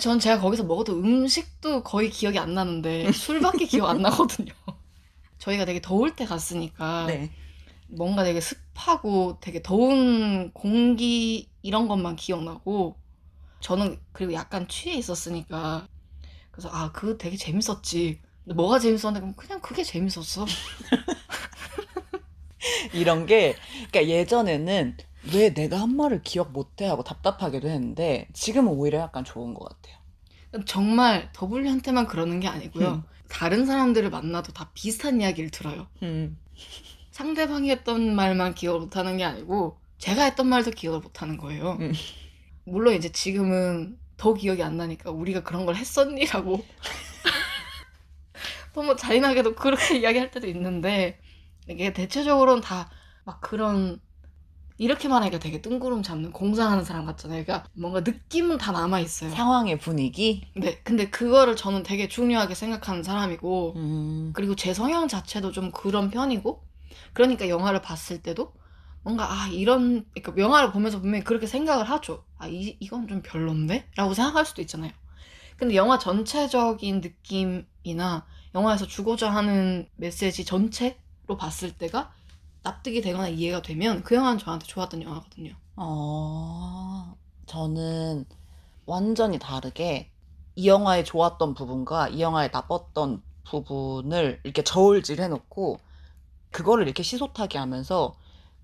[0.00, 4.52] 전 제가 거기서 먹었던 음식도 거의 기억이 안 나는데 술밖에 기억 안 나거든요.
[5.40, 7.32] 저희가 되게 더울 때 갔으니까 네.
[7.88, 12.94] 뭔가 되게 습하고 되게 더운 공기 이런 것만 기억나고
[13.58, 15.88] 저는 그리고 약간 취해 있었으니까
[16.52, 18.20] 그래서 아 그거 되게 재밌었지.
[18.44, 20.46] 뭐가 재밌었는데 그냥 그게 재밌었어.
[22.94, 23.54] 이런 게,
[23.90, 24.96] 그러니까 예전에는
[25.32, 29.98] 왜 내가 한 말을 기억 못해 하고 답답하기도 했는데, 지금은 오히려 약간 좋은 것 같아요.
[30.66, 32.88] 정말 W한테만 그러는 게 아니고요.
[32.88, 33.02] 음.
[33.28, 35.86] 다른 사람들을 만나도 다 비슷한 이야기를 들어요.
[36.02, 36.38] 음.
[37.10, 41.76] 상대방이 했던 말만 기억을 못하는 게 아니고 제가 했던 말도 기억을 못하는 거예요.
[41.80, 41.92] 음.
[42.64, 46.64] 물론 이제 지금은 더 기억이 안 나니까 우리가 그런 걸 했었니라고
[48.74, 51.20] 너무 잔인하게도 그렇게 이야기할 때도 있는데
[51.68, 52.90] 이게 대체적으로는 다
[53.24, 54.00] 막 그런
[54.78, 57.44] 이렇게 말하니까 되게 뜬구름 잡는 공상하는 사람 같잖아요.
[57.44, 59.30] 그러니까 뭔가 느낌은 다 남아 있어요.
[59.30, 60.42] 상황의 분위기?
[60.56, 64.32] 네, 근데 그거를 저는 되게 중요하게 생각하는 사람이고 음.
[64.34, 66.62] 그리고 제 성향 자체도 좀 그런 편이고
[67.12, 68.52] 그러니까 영화를 봤을 때도
[69.02, 72.24] 뭔가 아 이런 그러니까 영화를 보면서 분명히 그렇게 생각을 하죠.
[72.38, 73.90] 아 이, 이건 좀 별론데?
[73.96, 74.92] 라고 생각할 수도 있잖아요.
[75.56, 80.94] 근데 영화 전체적인 느낌이나 영화에서 주고자 하는 메시지 전체로
[81.36, 82.12] 봤을 때가
[82.62, 85.54] 납득이 되거나 이해가 되면 그 영화는 저한테 좋았던 영화거든요.
[85.76, 88.26] 어, 저는
[88.86, 90.12] 완전히 다르게
[90.56, 95.80] 이 영화의 좋았던 부분과 이 영화의 나빴던 부분을 이렇게 저울질 해놓고
[96.52, 98.16] 그거를 이렇게 시소타게 하면서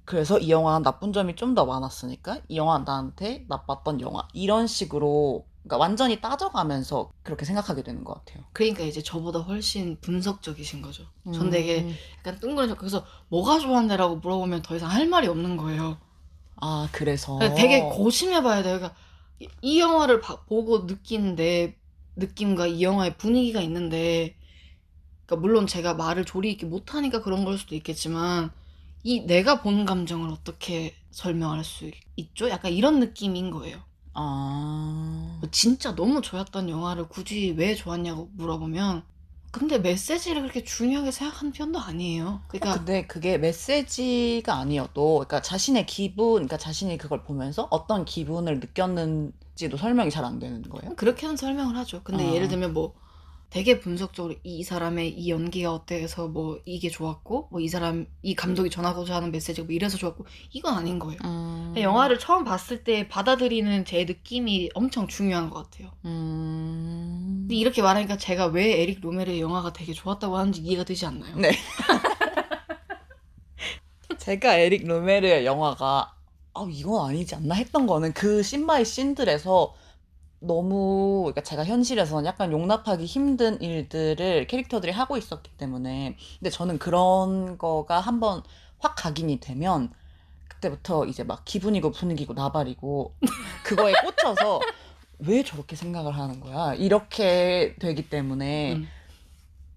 [0.06, 5.46] 그래서 이 영화는 나쁜 점이 좀 더 많았으니까 이 영화는 나한테 나빴던 영화 이런 식으로
[5.64, 8.44] 그러니까 완전히 따져가면서 그렇게 생각하게 되는 것 같아요.
[8.52, 11.04] 그러니까 이제 저보다 훨씬 분석적이신 거죠.
[11.32, 11.50] 전 음.
[11.50, 15.98] 되게 약간 뜬구름 그래서 뭐가 좋았네라고 물어보면 더 이상 할 말이 없는 거예요.
[16.56, 18.76] 아 그래서 그러니까 되게 고심해봐야 돼요.
[18.78, 18.98] 그러니까
[19.40, 21.76] 이, 이 영화를 봐- 보고 느낀 내
[22.16, 24.36] 느낌과 이 영화의 분위기가 있는데,
[25.26, 28.52] 그러니까 물론 제가 말을 조리 있게 못하니까 그런 걸 수도 있겠지만,
[29.02, 32.48] 이 내가 본 감정을 어떻게 설명할 수 있- 있죠?
[32.50, 33.82] 약간 이런 느낌인 거예요.
[34.14, 39.04] 아뭐 진짜 너무 좋았던 영화를 굳이 왜 좋았냐고 물어보면,
[39.50, 42.42] 근데 메시지를 그렇게 중요하게 생각하는 편도 아니에요.
[42.48, 49.76] 그러니까 근데 그게 메시지가 아니어도, 그러니까 자신의 기분, 그러니까 자신이 그걸 보면서 어떤 기분을 느꼈는지도
[49.76, 50.94] 설명이 잘 안 되는 거예요.
[50.96, 52.02] 그렇게는 설명을 하죠.
[52.04, 52.32] 근데 어.
[52.32, 52.94] 예를 들면 뭐
[53.50, 58.68] 되게 분석적으로 이 사람의 이 연기가 어때서 뭐 이게 좋았고 뭐 이 사람 이 감독이
[58.70, 61.18] 전하고자 하는 메시지가 뭐 이래서 좋았고 이건 아닌 거예요.
[61.24, 65.92] 음, 영화를 처음 봤을 때 받아들이는 제 느낌이 엄청 중요한 것 같아요.
[66.04, 71.36] 음, 근데 이렇게 말하니까 제가 왜 에릭 로메르의 영화가 되게 좋았다고 하는지 이해가 되지 않나요?
[71.36, 71.52] 네.
[74.18, 76.14] 제가 에릭 로메르의 영화가
[76.54, 79.74] 아 이건 아니지 않나 했던 거는 그 신바이 씬들에서
[80.46, 87.58] 너무 그러니까 제가 현실에서는 약간 용납하기 힘든 일들을 캐릭터들이 하고 있었기 때문에 근데 저는 그런
[87.58, 88.42] 거가 한번
[88.78, 89.92] 확 각인이 되면
[90.48, 93.14] 그때부터 이제 막 기분이고 분위기고 나발이고
[93.64, 94.60] 그거에 꽂혀서
[95.20, 96.74] 왜 저렇게 생각을 하는 거야?
[96.74, 98.88] 이렇게 되기 때문에 음.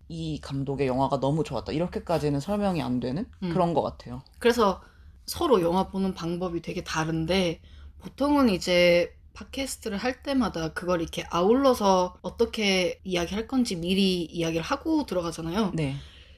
[0.09, 1.71] 이 감독의 영화가 너무 좋았다.
[1.71, 3.49] 이렇게까지는 설명이 안 되는 음.
[3.49, 4.21] 그런 것 같아요.
[4.39, 4.81] 그래서
[5.25, 7.59] 서로 영화 보는 방법이 되게 다른데
[7.99, 15.71] 보통은 이제 팟캐스트를 할 때마다 그걸 이렇게 아울러서 어떻게 이야기할 건지 미리 이야기를 하고 들어가잖아요.
[15.75, 15.95] 네.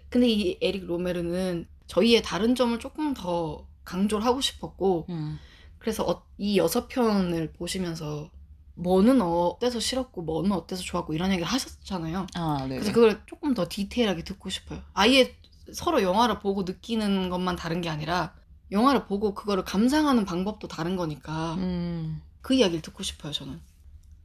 [0.10, 5.40] 근데 이 에릭 로메르는 저희의 다른 점을 조금 더 강조를 하고 싶었고 음.
[5.78, 8.30] 그래서 어- 이 여섯 편을 보시면서
[8.76, 12.28] 뭐는 어때서 싫었고 뭐는 어때서 좋았고 이런 얘기를 하셨잖아요.
[12.36, 12.76] 아, 네.
[12.76, 14.82] 그래서 그걸 조금 더 디테일하게 듣고 싶어요.
[14.94, 15.36] 아예
[15.74, 18.34] 서로 영화를 보고 느끼는 것만 다른 게 아니라
[18.72, 22.22] 영화를 보고 그거를 감상하는 방법도 다른 거니까 음.
[22.42, 23.62] 그 이야기를 듣고 싶어요, 저는.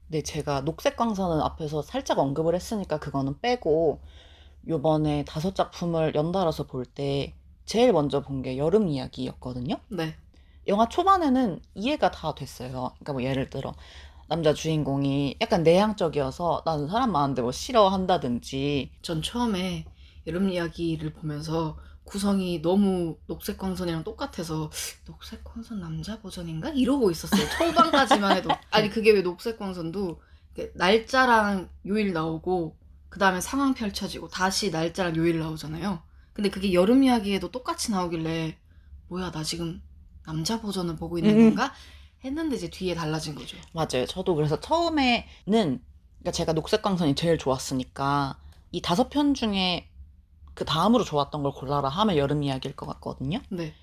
[0.09, 4.01] 네, 제가 녹색 광선은 앞에서 살짝 언급을 했으니까 그거는 빼고
[4.69, 7.35] 요번에 다섯 작품을 연달아서 볼 때
[7.67, 9.77] 제일 먼저 본 게 여름 이야기였거든요.
[9.89, 10.17] 네.
[10.69, 12.71] 영화 초반에는 이해가 다 됐어요.
[12.95, 13.75] 그러니까 뭐 예를 들어
[14.29, 19.85] 남자 주인공이 약간 내향적이어서 나는 사람 많은데 뭐 싫어한다든지 전 처음에
[20.27, 24.71] 여름 이야기를 보면서 구성이 너무 녹색 광선이랑 똑같아서
[25.05, 27.49] 녹색 광선 남자 버전인가 이러고 있었어요.
[27.59, 30.21] 초반까지만 해도 아니 그게 왜 녹색 광선도
[30.75, 32.77] 날짜랑 요일 나오고
[33.09, 36.03] 그 다음에 상황 펼쳐지고 다시 날짜랑 요일 나오잖아요.
[36.33, 38.59] 근데 그게 여름 이야기에도 똑같이 나오길래
[39.09, 39.83] 뭐야 나 지금
[40.25, 41.55] 남자 버전을 보고 있는 음.
[41.55, 41.73] 건가
[42.25, 43.57] 했는데 이제 뒤에 달라진 거죠.
[43.73, 44.07] 맞아요.
[44.07, 48.39] 저도 그래서 처음에는 그러니까 제가 녹색 광선이 제일 좋았으니까
[48.73, 49.89] 이 다섯 편 중에
[50.55, 53.41] 그 다음으로 좋았던 걸 골라라 하면 여름 이야기일 것 같거든요.
[53.49, 53.75] 네.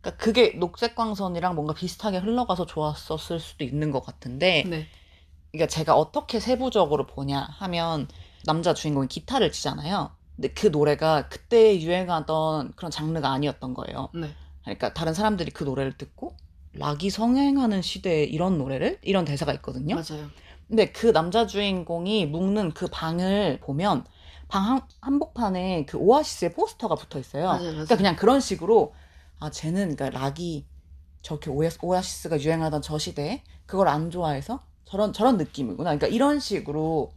[0.00, 4.86] 그러니까 그게 녹색 광선이랑 뭔가 비슷하게 흘러가서 좋았었을 수도 있는 것 같은데 네.
[5.50, 8.08] 그러니까 제가 어떻게 세부적으로 보냐 하면
[8.44, 10.10] 남자 주인공이 기타를 치잖아요.
[10.36, 14.10] 근데 그 노래가 그때 유행하던 그런 장르가 아니었던 거예요.
[14.14, 14.30] 네.
[14.62, 16.36] 그러니까 다른 사람들이 그 노래를 듣고
[16.74, 19.96] 락이 성행하는 시대에 이런 노래를 이런 대사가 있거든요.
[19.96, 20.28] 맞아요.
[20.68, 24.04] 근데 그 남자 주인공이 묵는 그 방을 보면
[24.48, 27.44] 방 한, 한복판에 그 오아시스의 포스터가 붙어 있어요.
[27.46, 27.58] 맞아요.
[27.62, 27.72] 맞아요.
[27.74, 28.94] 그러니까 그냥 그런 식으로
[29.40, 30.66] 아 쟤는 그러니까 락이
[31.22, 35.84] 저렇게 오아시- 오아시스 가 유행하던 저 시대에 그걸 안 좋아해서 저런 저런 느낌이구나.
[35.90, 37.12] 그러니까 이런 식으로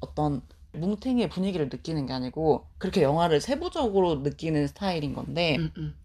[0.00, 5.96] 어떤 뭉탱이의 분위기를 느끼는 게 아니고 그렇게 영화를 세부적으로 느끼는 스타일인 건데 음, 음.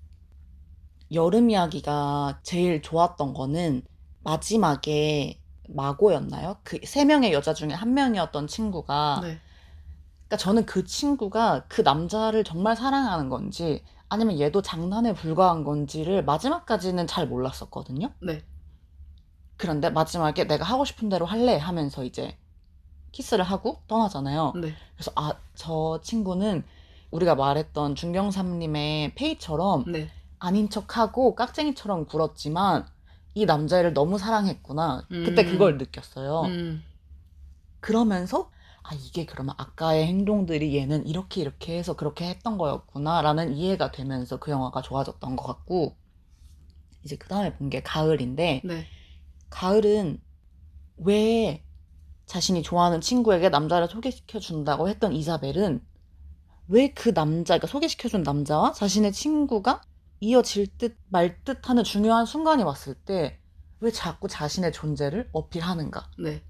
[1.11, 3.81] 여름 이야기가 제일 좋았던 거는
[4.23, 6.57] 마지막에 마고였나요?
[6.63, 9.39] 그 세 명의 여자 중에 한 명이었던 친구가 네.
[10.31, 17.05] 그러니까 저는 그 친구가 그 남자를 정말 사랑하는 건지 아니면 얘도 장난에 불과한 건지를 마지막까지는
[17.05, 18.13] 잘 몰랐었거든요.
[18.21, 18.41] 네.
[19.57, 22.37] 그런데 마지막에 내가 하고 싶은 대로 할래 하면서 이제
[23.11, 24.53] 키스를 하고 떠나잖아요.
[24.55, 24.73] 네.
[24.95, 26.63] 그래서 아, 저 친구는
[27.11, 30.09] 우리가 말했던 중경삼님의 페이처럼 네.
[30.39, 32.85] 아닌 척하고 깍쟁이처럼 굴었지만
[33.33, 35.07] 이 남자애를 너무 사랑했구나.
[35.09, 35.51] 그때 음.
[35.51, 36.43] 그걸 느꼈어요.
[36.43, 36.83] 음.
[37.81, 38.49] 그러면서
[38.83, 44.51] 아 이게 그러면 아까의 행동들이 얘는 이렇게 이렇게 해서 그렇게 했던 거였구나라는 이해가 되면서 그
[44.51, 45.97] 영화가 좋아졌던 것 같고
[47.03, 48.87] 이제 그 다음에 본 게 가을인데 네.
[49.51, 50.21] 가을은
[50.97, 51.65] 왜
[52.27, 55.85] 자신이 좋아하는 친구에게 남자를 소개시켜 준다고 했던 이사벨은
[56.69, 59.81] 왜 그 남자, 그러니까 소개시켜 준 남자와 자신의 친구가
[60.21, 63.39] 이어질 듯 말 듯 하는 중요한 순간이 왔을 때
[63.81, 66.11] 왜 자꾸 자신의 존재를 어필하는가?
[66.17, 66.43] 네.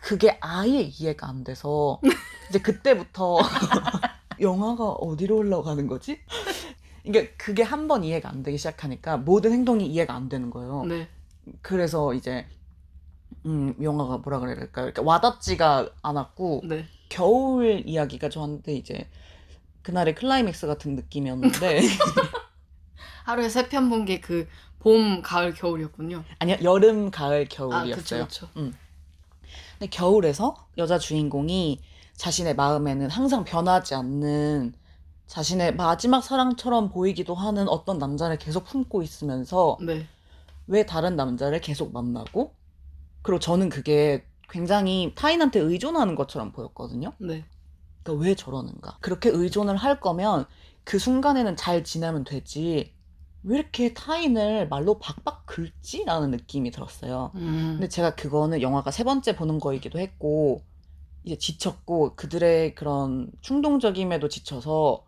[0.00, 2.00] 그게 아예 이해가 안 돼서
[2.50, 3.38] 이제 그때부터
[4.40, 6.20] 영화가 어디로 올라가는 거지?
[7.04, 10.84] 그러니까 그게 한 번 이해가 안 되기 시작하니까 모든 행동이 이해가 안 되는 거예요.
[10.84, 11.08] 네.
[11.62, 12.46] 그래서 이제
[13.46, 14.86] 음 영화가 뭐라 그래야 될까요?
[14.86, 16.86] 이렇게 와닿지가 않았고 네.
[17.10, 19.08] 겨울 이야기가 저한테 이제
[19.82, 21.80] 그날의 클라이맥스 같은 느낌이었는데
[23.24, 26.24] 하루에 세 편 본 게 그 봄, 가을, 겨울이었군요.
[26.40, 28.26] 아니요 여름 가을 아, 겨울이었어요.
[28.26, 28.70] 그쵸, 그쵸.
[29.84, 31.78] 근데 겨울에서 여자 주인공이
[32.16, 34.72] 자신의 마음에는 항상 변하지 않는
[35.26, 40.06] 자신의 마지막 사랑처럼 보이기도 하는 어떤 남자를 계속 품고 있으면서 네.
[40.66, 42.54] 왜 다른 남자를 계속 만나고
[43.20, 47.12] 그리고 저는 그게 굉장히 타인한테 의존하는 것처럼 보였거든요.
[47.18, 47.44] 네.
[48.02, 48.96] 그러니까 왜 저러는가?
[49.00, 50.46] 그렇게 의존을 할 거면
[50.84, 52.93] 그 순간에는 잘 지내면 되지.
[53.44, 56.04] 왜 이렇게 타인을 말로 박박 긁지?
[56.04, 57.30] 라는 느낌이 들었어요.
[57.34, 57.72] 음.
[57.74, 60.62] 근데 제가 그거는 영화가 세 번째 보는 거이기도 했고,
[61.24, 65.04] 이제 지쳤고, 그들의 그런 충동적임에도 지쳐서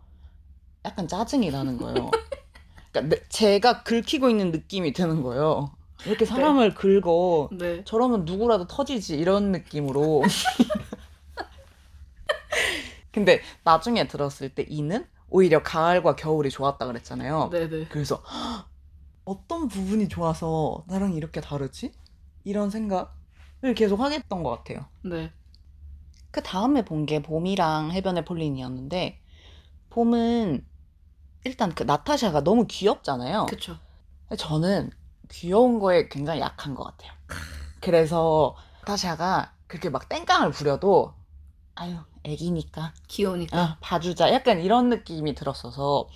[0.85, 2.11] 약간 짜증이 나는 거예요.
[2.91, 5.71] 그러니까 내- 제가 긁히고 있는 느낌이 드는 거예요.
[6.05, 7.49] 왜 이렇게 사람을 긁어.
[7.51, 7.83] 네.
[7.85, 10.21] 저러면 누구라도 터지지 이런 느낌으로
[13.11, 17.87] 근데 나중에 들었을 때 이는 오히려 가을과 겨울이 좋았다 그랬잖아요 네네.
[17.89, 18.67] 그래서 헉,
[19.25, 21.91] 어떤 부분이 좋아서 나랑 이렇게 다르지?
[22.43, 23.07] 이런 생각을
[23.75, 24.85] 계속 하게 했던 것 같아요.
[25.03, 25.31] 네.
[26.31, 29.21] 그 다음에 본 게 봄이랑 해변의 폴린이었는데
[29.89, 30.65] 봄은
[31.43, 33.47] 일단 그 나타샤가 너무 귀엽잖아요.
[33.47, 33.77] 그쵸.
[34.37, 34.91] 저는
[35.29, 37.11] 귀여운 거에 굉장히 약한 것 같아요.
[37.81, 41.13] 그래서 나타샤가 그렇게 막 땡깡을 부려도
[41.75, 43.57] 아유 애기니까 귀여우니까.
[43.57, 46.07] 아, 봐주자 약간 이런 느낌이 들었어서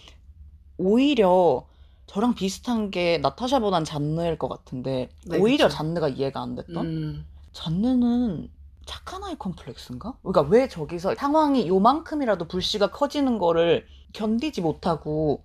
[0.77, 1.65] 오히려
[2.07, 5.77] 저랑 비슷한 게 나타샤보단 잔느일 것 같은데 네, 오히려 그쵸.
[5.77, 7.25] 잔느가 이해가 안 됐던 음.
[7.53, 8.49] 잔느는
[8.85, 10.15] 착한 아이 컴플렉스인가?
[10.21, 15.43] 그러니까 왜 저기서 상황이 요만큼이라도 불씨가 커지는 거를 견디지 못하고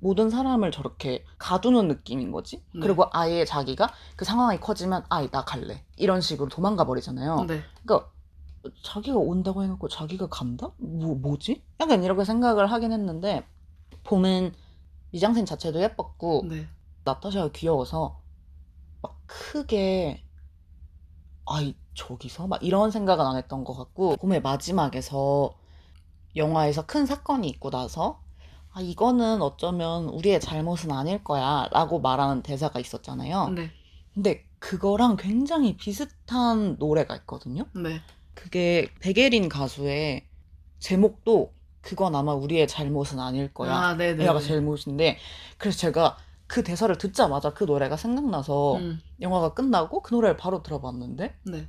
[0.00, 2.62] 모든 사람을 저렇게 가두는 느낌인 거지?
[2.72, 2.80] 네.
[2.80, 7.44] 그리고 아예 자기가 그 상황이 커지면 아이 나 갈래 이런 식으로 도망가 버리잖아요.
[7.48, 7.60] 네.
[7.82, 8.08] 그러니까
[8.82, 10.70] 자기가 온다고 해놓고 자기가 간다?
[10.78, 11.62] 뭐 뭐지?
[11.80, 13.46] 약간 이렇게 생각을 하긴 했는데
[14.04, 14.52] 봄은
[15.10, 16.66] 미장센 자체도 예뻤고 네.
[17.04, 18.20] 나타샤가 귀여워서
[19.00, 20.24] 막 크게
[21.46, 25.50] 아이 저기서 막 이런 생각은 안 했던 것 같고 봄의 마지막에서
[26.36, 28.22] 영화에서 큰 사건이 있고 나서
[28.72, 33.70] 아 이거는 어쩌면 우리의 잘못은 아닐 거야 라고 말하는 대사가 있었잖아요 네.
[34.14, 38.00] 근데 그거랑 굉장히 비슷한 노래가 있거든요 네.
[38.38, 40.24] 그게 베게린 가수의
[40.78, 44.22] 제목도 그건 아마 우리의 잘못은 아닐 거야 아, 네네.
[44.22, 45.18] 얘가 잘못인데
[45.56, 49.00] 그래서 제가 그 대사를 듣자마자 그 노래가 생각나서 음.
[49.20, 51.68] 영화가 끝나고 그 노래를 바로 들어봤는데 네.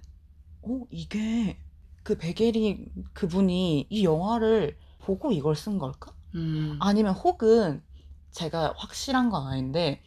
[0.61, 1.57] 어 이게
[2.03, 6.13] 그 베게리 그분이 이 영화를 보고 이걸 쓴 걸까?
[6.35, 6.77] 음.
[6.79, 7.81] 아니면 혹은
[8.29, 10.03] 제가 확실한 건 아닌데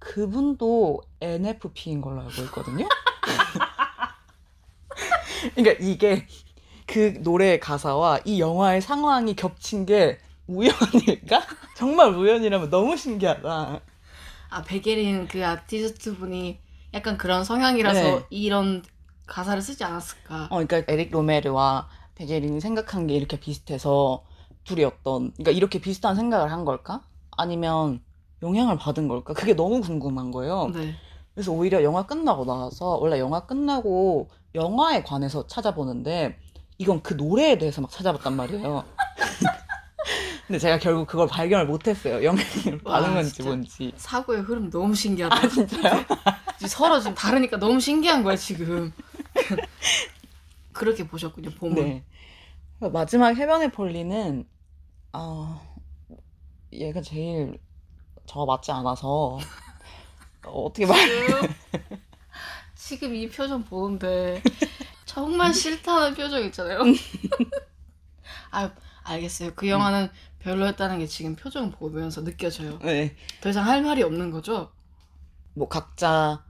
[0.00, 2.88] 그분도 NFP인 걸로 알고 있거든요.
[5.54, 6.26] 그러니까 이게
[6.86, 11.42] 그 노래의 가사와 이 영화의 상황이 겹친 게 우연일까?
[11.76, 13.80] 정말 우연이라면 너무 신기하다.
[14.50, 16.58] 아 베게린 그 아티스트 분이
[16.92, 18.26] 약간 그런 성향이라서 네.
[18.30, 18.82] 이런
[19.26, 20.48] 가사를 쓰지 않았을까.
[20.50, 24.24] 어, 그러니까 에릭 로메르와 베게린이 생각한 게 이렇게 비슷해서
[24.64, 27.02] 둘이 어떤, 그러니까 이렇게 비슷한 생각을 한 걸까?
[27.36, 28.00] 아니면
[28.42, 29.34] 영향을 받은 걸까?
[29.34, 30.70] 그게 너무 궁금한 거예요.
[30.72, 30.94] 네.
[31.34, 36.38] 그래서 오히려 영화 끝나고 나서 원래 영화 끝나고 영화에 관해서 찾아보는데
[36.78, 38.84] 이건 그 노래에 대해서 막 찾아봤단 말이에요.
[40.46, 42.22] 근데 제가 결국 그걸 발견을 못했어요.
[42.22, 43.42] 영향을 와, 받은 건지.
[43.42, 43.92] 뭔지.
[43.96, 45.34] 사고의 흐름 너무 신기하다.
[45.34, 46.04] 아 진짜요?
[46.68, 48.92] 서로 지금 다르니까 너무 신기한 거야 지금.
[50.72, 51.74] 그렇게 보셨군요 봄은.
[51.74, 52.04] 네.
[52.92, 54.46] 마지막 해변의 폴리는
[55.12, 55.60] 아
[56.72, 57.58] 얘가 제일
[58.26, 59.38] 저와 맞지 않아서
[60.46, 61.08] 어떻게 말?
[61.08, 61.54] 지금,
[62.74, 64.42] 지금 이 표정 보는데
[65.04, 66.80] 정말 싫다는 표정 있잖아요.
[68.50, 68.70] 아
[69.04, 69.52] 알겠어요.
[69.54, 70.08] 그 영화는
[70.40, 72.78] 별로였다는 게 지금 표정 보면서 느껴져요.
[72.80, 73.16] 네.
[73.40, 74.70] 더 이상 할 말이 없는 거죠?
[75.54, 76.44] 뭐 각자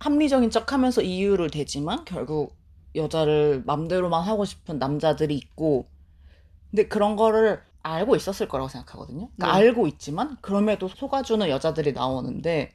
[0.00, 2.56] 합리적인 척하면서 이유를 대지만 결국
[2.94, 5.88] 여자를 맘대로만 하고 싶은 남자들이 있고
[6.70, 9.30] 근데 그런 거를 알고 있었을 거라고 생각하거든요.
[9.36, 9.66] 그러니까 네.
[9.66, 12.72] 알고 있지만 그럼에도 속아주는 여자들이 나오는데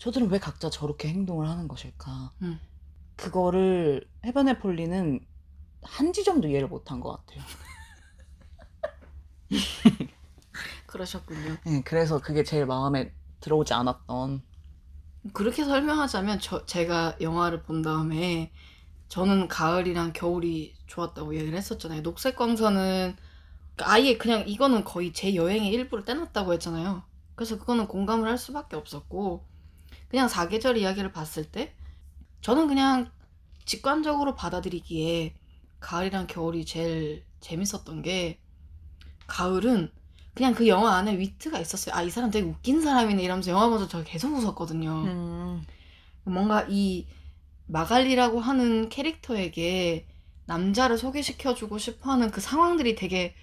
[0.00, 2.32] 저들은 왜 각자 저렇게 행동을 하는 것일까?
[2.40, 2.58] 음.
[3.16, 5.20] 그거를 해변의 폴리는
[5.82, 7.44] 한 지점도 이해를 못한 것 같아요.
[10.86, 11.56] 그러셨군요.
[11.66, 14.42] 네, 그래서 그게 제일 마음에 들어오지 않았던.
[15.34, 18.52] 그렇게 설명하자면 저, 제가 영화를 본 다음에
[19.08, 22.02] 저는 가을이랑 겨울이 좋았다고 얘기를 했었잖아요.
[22.02, 23.16] 녹색 광선은
[23.82, 27.02] 아예 그냥 이거는 거의 제 여행의 일부를 떼놨다고 했잖아요.
[27.34, 29.49] 그래서 그거는 공감을 할 수밖에 없었고
[30.10, 31.74] 그냥 사계절 이야기를 봤을 때
[32.40, 33.10] 저는 그냥
[33.64, 35.34] 직관적으로 받아들이기에
[35.78, 38.38] 가을이랑 겨울이 제일 재밌었던 게
[39.26, 39.90] 가을은
[40.34, 41.94] 그냥 그 영화 안에 위트가 있었어요.
[41.94, 44.90] 아, 이 사람 되게 웃긴 사람이네 이러면서 영화 보면서 저 계속 웃었거든요.
[45.04, 45.66] 음.
[46.24, 47.06] 뭔가 이
[47.66, 50.06] 마갈리라고 하는 캐릭터에게
[50.46, 53.34] 남자를 소개시켜주고 싶어 하는 그 상황들이 되게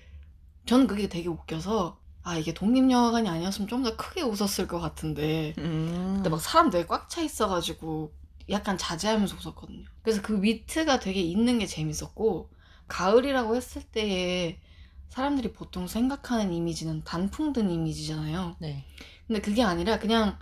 [0.65, 6.13] 저는 그게 되게 웃겨서 아 이게 독립영화관이 아니었으면 좀 더 크게 웃었을 것 같은데 음.
[6.15, 8.13] 근데 막 사람 되게 꽉 차 있어가지고
[8.49, 12.49] 약간 자제하면서 웃었거든요 그래서 그 위트가 되게 있는 게 재밌었고
[12.87, 14.59] 가을이라고 했을 때에
[15.09, 18.85] 사람들이 보통 생각하는 이미지는 단풍 든 이미지잖아요 네.
[19.27, 20.37] 근데 그게 아니라 그냥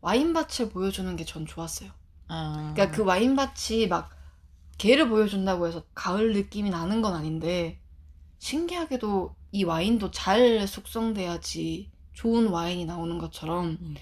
[0.00, 1.90] 와인밭을 보여주는 게 전 좋았어요
[2.28, 2.72] 아.
[2.74, 4.10] 그러니까 그 와인밭이 막
[4.78, 7.80] 개를 보여준다고 해서 가을 느낌이 나는 건 아닌데
[8.38, 13.94] 신기하게도 이 와인도 잘 숙성돼야지 좋은 와인이 나오는 것처럼 음.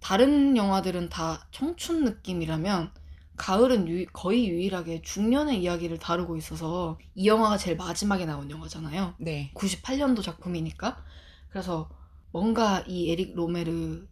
[0.00, 2.92] 다른 영화들은 다 청춘 느낌이라면
[3.36, 9.14] 가을은 유- 거의 유일하게 중년의 이야기를 다루고 있어서 이 영화가 제일 마지막에 나온 영화잖아요.
[9.18, 9.50] 네.
[9.54, 11.04] 98년도 작품이니까
[11.50, 11.90] 그래서
[12.30, 14.06] 뭔가 이 에릭 로메르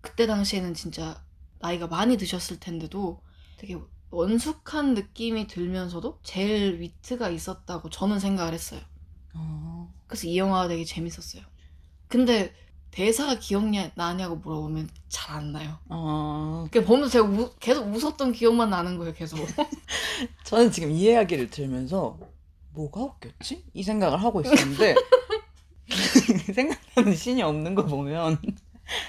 [0.00, 1.22] 그때 당시에는 진짜
[1.60, 3.20] 나이가 많이 드셨을 텐데도
[3.58, 3.76] 되게
[4.10, 8.80] 원숙한 느낌이 들면서도 제일 위트가 있었다고 저는 생각을 했어요.
[9.34, 9.75] 어.
[10.06, 11.42] 그래서 이 영화가 되게 재밌었어요.
[12.08, 12.52] 근데
[12.90, 15.78] 대사가 기억나냐고 물어보면 잘 안 나요.
[15.88, 16.66] 어.
[16.86, 19.38] 보면서 제가 우- 계속 웃었던 기억만 나는 거예요, 계속.
[20.44, 22.18] 저는 지금 이 이야기를 들으면서
[22.72, 23.64] 뭐가 웃겼지?
[23.74, 24.94] 이 생각을 하고 있었는데
[26.54, 28.38] 생각나는 신이 없는 거 보면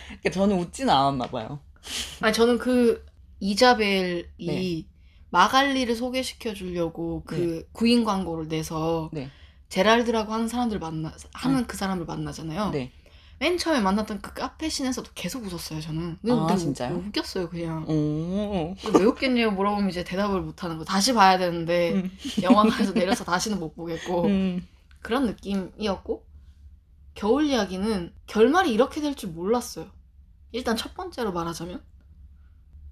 [0.08, 1.60] 그러니까 저는 웃지는 않았나 봐요.
[2.22, 3.06] 아니 저는 그
[3.40, 4.84] 이자벨이 네.
[5.30, 9.30] 마갈리를 소개시켜 주려고 그 구인 광고를 내서 네.
[9.70, 12.70] 제랄드라고 하는 사람들 만나 하는 그 사람을 만나잖아요.
[12.72, 12.92] 네.
[13.40, 15.80] 맨 처음에 만났던 그 카페 씬에서도 계속 웃었어요.
[15.80, 16.18] 저는.
[16.24, 16.96] 근데 아, 진짜요?
[16.96, 17.86] 우- 웃겼어요 그냥.
[17.88, 18.74] 오.
[18.98, 20.86] 왜 웃겠냐고 물어보면 이제 대답을 못 하는 거.
[20.86, 22.12] 다시 봐야 되는데 음.
[22.42, 24.68] 영화관에서 내려서 다시는 못 보겠고 음.
[25.02, 26.26] 그런 느낌이었고
[27.14, 29.88] 겨울 이야기는 결말이 이렇게 될 줄 몰랐어요.
[30.52, 31.84] 일단 첫 번째로 말하자면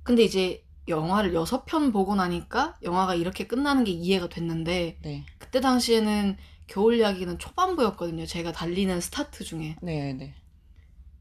[0.03, 5.25] 근데 이제 영화를 여섯 편 보고 나니까 영화가 이렇게 끝나는 게 이해가 됐는데 네.
[5.39, 6.37] 그때 당시에는
[6.67, 8.25] 겨울 이야기는 초반부였거든요.
[8.25, 9.75] 제가 달리는 스타트 중에.
[9.81, 10.35] 네, 네.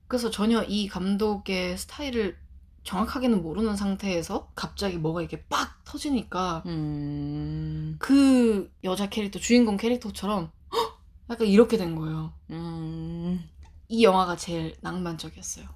[0.08, 2.36] 그래서 전혀 이 감독의 스타일을
[2.84, 7.96] 정확하게는 모르는 상태에서 갑자기 뭐가 이렇게 빡 터지니까 음.
[7.98, 11.00] 그 여자 캐릭터 주인공 캐릭터처럼 헉!
[11.30, 12.34] 약간 이렇게 된 거예요.
[12.50, 13.48] 음.
[13.88, 15.66] 이 영화가 제일 낭만적이었어요.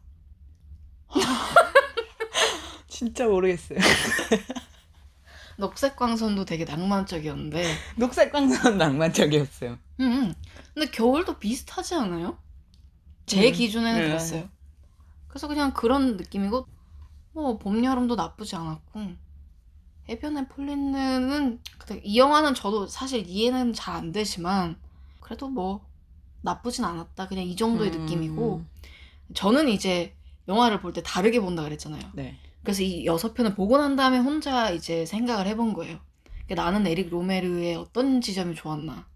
[2.89, 3.79] 진짜 모르겠어요.
[5.59, 7.63] 녹색 광선도 되게 낭만적이었는데,
[7.99, 9.79] 녹색 광선 낭만적이었어요.
[10.01, 10.35] 음,
[10.75, 12.39] 근데 겨울도 비슷하지 않아요?
[13.27, 14.07] 제 음, 기준에는 네.
[14.09, 14.49] 그랬어요.
[15.29, 16.67] 그래서 그냥 그런 느낌이고,
[17.33, 19.01] 뭐 봄, 여름도 나쁘지 않았고,
[20.09, 24.81] 해변의 폴리는 근데 이 영화는 저도 사실 이해는 잘 안 되지만
[25.21, 25.87] 그래도 뭐
[26.43, 27.29] 나쁘진 않았다.
[27.29, 28.01] 그냥 이 정도의 음.
[28.07, 28.65] 느낌이고
[29.35, 30.15] 저는 이제
[30.49, 32.03] 영화를 볼 때 다르게 본다 그랬잖아요.
[32.15, 32.39] 네.
[32.63, 36.01] 그래서 이 여섯 편을 보고 난 다음에 혼자 이제 생각을 해본 거예요.
[36.47, 39.09] 그러니까 나는 에릭 로메르의 어떤 지점이 좋았나.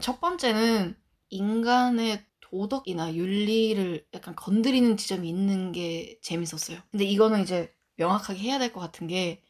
[0.00, 0.96] 첫 번째는
[1.30, 6.80] 인간의 도덕이나 윤리를 약간 건드리는 지점이 있는 게 재밌었어요.
[6.90, 9.42] 근데 이거는 이제 명확하게 해야 될 것 같은 게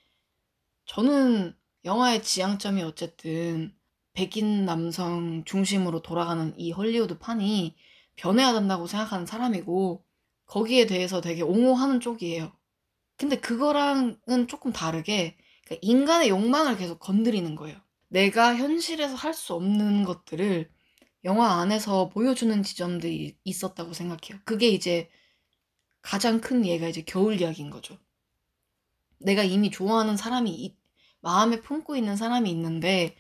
[0.87, 3.75] 저는 영화의 지향점이 어쨌든
[4.13, 7.77] 백인 남성 중심으로 돌아가는 이 헐리우드 판이
[8.17, 10.05] 변해야 된다고 생각하는 사람이고
[10.47, 12.53] 거기에 대해서 되게 옹호하는 쪽이에요.
[13.19, 17.79] 근데 그거랑은 조금 다르게 그러니까 인간의 욕망을 계속 건드리는 거예요.
[18.09, 20.71] 내가 현실에서 할 수 없는 것들을
[21.25, 24.41] 영화 안에서 보여주는 지점들이 있었다고 생각해요.
[24.47, 25.11] 그게 이제
[26.03, 27.99] 가장 큰 예가 이제 겨울 이야기인 거죠.
[29.19, 30.77] 내가 이미 좋아하는 사람이 이-
[31.21, 33.17] 마음에 품고 있는 사람이 있는데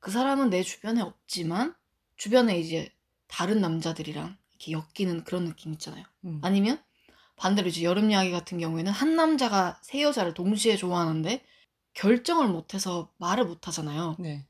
[0.00, 1.74] 그 사람은 내 주변에 없지만
[2.16, 2.90] 주변에 이제
[3.28, 6.04] 다른 남자들이랑 이렇게 엮이는 그런 느낌 있잖아요.
[6.24, 6.40] 음.
[6.42, 6.82] 아니면
[7.40, 11.42] 반대로 이제 여름 이야기 같은 경우에는 한 남자가 세 여자를 동시에 좋아하는데
[11.94, 14.16] 결정을 못해서 말을 못하잖아요.
[14.18, 14.46] 네.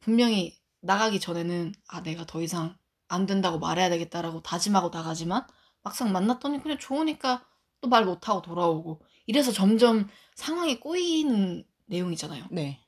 [0.00, 2.76] 분명히 나가기 전에는 아 내가 더 이상
[3.08, 5.46] 안 된다고 말해야 되겠다라고 다짐하고 나가지만
[5.82, 7.44] 막상 만났더니 그냥 좋으니까
[7.80, 12.46] 또 말 못하고 돌아오고 이래서 점점 상황이 꼬이는 내용이잖아요.
[12.52, 12.80] 네.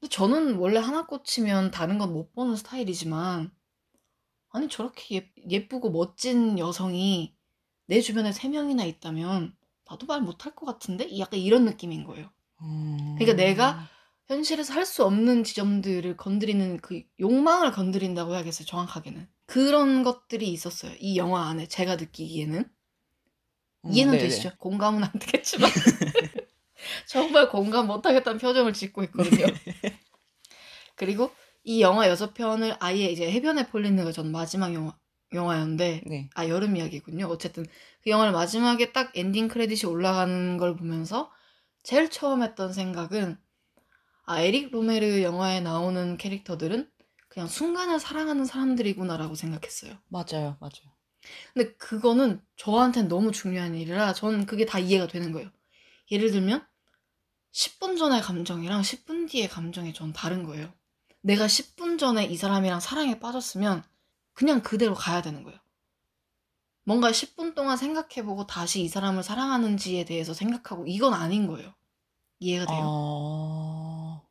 [0.00, 3.52] 근데 저는 원래 하나 꽂히면 다른 건 못 보는 스타일이지만
[4.50, 7.35] 아니 저렇게 예, 예쁘고 멋진 여성이
[7.86, 9.56] 내 주변에 세 명이나 있다면
[9.88, 11.18] 나도 말 못할 것 같은데?
[11.18, 12.30] 약간 이런 느낌인 거예요.
[12.62, 13.16] 음.
[13.18, 13.88] 그러니까 내가
[14.28, 19.28] 현실에서 할 수 없는 지점들을 건드리는 그 욕망을 건드린다고 해야겠어요, 정확하게는.
[19.46, 20.92] 그런 것들이 있었어요.
[20.98, 22.64] 이 영화 안에 제가 느끼기에는.
[23.84, 24.24] 음, 이해는 네네.
[24.24, 24.50] 되시죠?
[24.58, 25.70] 공감은 안 되겠지만.
[27.06, 29.46] 정말 공감 못하겠다는 표정을 짓고 있거든요.
[30.96, 31.30] 그리고
[31.64, 34.96] 이 영화 여섯 편을 아예 이제 해변의 폴린느가 전 마지막 영화,
[35.36, 36.30] 영화였는데, 네.
[36.34, 37.26] 아, 여름 이야기군요.
[37.26, 37.64] 어쨌든
[38.02, 41.30] 그 영화를 마지막에 딱 엔딩 크레딧이 올라가는 걸 보면서
[41.82, 43.38] 제일 처음 했던 생각은
[44.24, 46.90] 아, 에릭 로메르 영화에 나오는 캐릭터들은
[47.28, 49.92] 그냥 순간을 사랑하는 사람들이구나라고 생각했어요.
[50.08, 50.56] 맞아요.
[50.58, 50.96] 맞아요.
[51.54, 55.50] 근데 그거는 저한테는 너무 중요한 일이라 저는 그게 다 이해가 되는 거예요.
[56.10, 56.66] 예를 들면
[57.52, 60.72] 10분 전의 감정이랑 10분 뒤의 감정이 전 다른 거예요.
[61.20, 63.82] 내가 10분 전에 이 사람이랑 사랑에 빠졌으면
[64.36, 65.58] 그냥 그대로 가야 되는 거예요.
[66.84, 71.74] 뭔가 10분 동안 생각해보고 다시 이 사람을 사랑하는지에 대해서 생각하고 이건 아닌 거예요.
[72.38, 72.78] 이해가 돼요?
[72.84, 74.22] 아...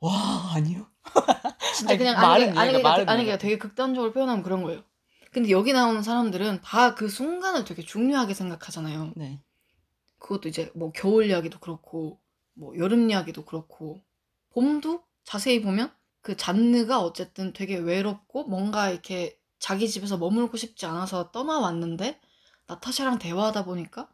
[0.00, 0.90] 와, 아니요.
[1.74, 3.38] 진짜 아니, 그냥 말은 아니, 아니, 아니, 아니, 이해가.
[3.38, 4.82] 되게 극단적으로 표현하면 그런 거예요.
[5.32, 9.12] 근데 여기 나오는 사람들은 다 그 순간을 되게 중요하게 생각하잖아요.
[9.16, 9.40] 네.
[10.18, 12.20] 그것도 이제 뭐 겨울 이야기도 그렇고
[12.54, 14.02] 뭐 여름 이야기도 그렇고
[14.50, 15.92] 봄도 자세히 보면
[16.26, 22.20] 그 잔느가 어쨌든 되게 외롭고 뭔가 이렇게 자기 집에서 머물고 싶지 않아서 떠나왔는데
[22.66, 24.08] 나타샤랑 대화하다 보니까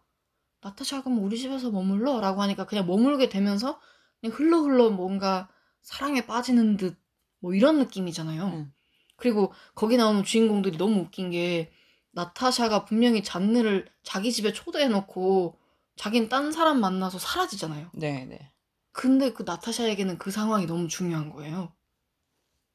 [0.61, 2.21] 나타샤 그럼 우리 집에서 머물러?
[2.21, 3.81] 라고 하니까 그냥 머물게 되면서
[4.21, 5.49] 그냥 흘러 흘러 뭔가
[5.83, 7.03] 사랑에 빠지는 듯
[7.43, 8.45] 뭐 이런 느낌이잖아요.
[8.45, 8.73] 음.
[9.17, 11.73] 그리고 거기 나오는 주인공들이 너무 웃긴 게
[12.13, 15.59] 나타샤가 분명히 잔느를 자기 집에 초대해놓고
[15.97, 17.91] 자긴 딴 사람 만나서 사라지잖아요.
[17.95, 18.53] 네, 네.
[18.93, 21.75] 근데 그 나타샤에게는 그 상황이 너무 중요한 거예요.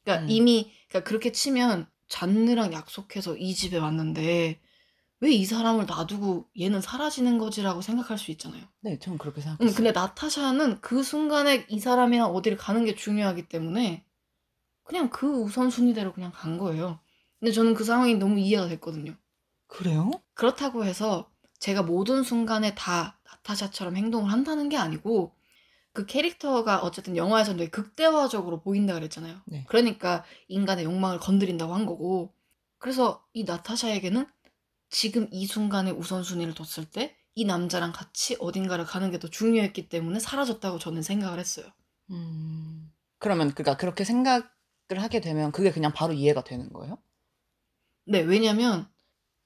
[0.08, 0.30] 그러니까 음.
[0.30, 4.60] 이미 그러니까 그렇게 치면 잔느랑 약속해서 이 집에 왔는데
[5.20, 8.64] 왜 이 사람을 놔두고 얘는 사라지는 거지라고 생각할 수 있잖아요.
[8.82, 9.76] 네, 저는 그렇게 음, 생각했어요.
[9.76, 14.05] 근데 나타샤는 그 순간에 이 사람이랑 어디를 가는 게 중요하기 때문에
[14.84, 16.99] 그냥 그 우선순위대로 그냥 간 거예요.
[17.39, 19.16] 근데 저는 그 상황이 너무 이해가 됐거든요.
[19.68, 20.12] 그래요?
[20.36, 21.30] 그렇다고 해서
[21.60, 25.36] 제가 모든 순간에 다 나타샤처럼 행동을 한다는 게 아니고
[25.98, 29.41] 그 캐릭터가 어쨌든 영화에서는 되게 극대화적으로 보인다 그랬잖아요.
[29.45, 29.66] 네.
[29.68, 32.34] 그러니까 인간의 욕망을 건드린다고 한 거고
[32.78, 34.28] 그래서 이 나타샤에게는
[34.89, 40.20] 지금 이 순간에 우선순위를 뒀을 때 이 남자랑 같이 어딘가를 가는 게 더 중요했기 때문에
[40.20, 41.68] 사라졌다고 저는 생각을 했어요.
[42.10, 42.91] 음.
[43.20, 44.43] 그러면 그니까 그렇게 생각을
[44.98, 46.98] 하게 되면 그게 그냥 바로 이해가 되는 거예요?
[48.06, 48.89] 네, 왜냐면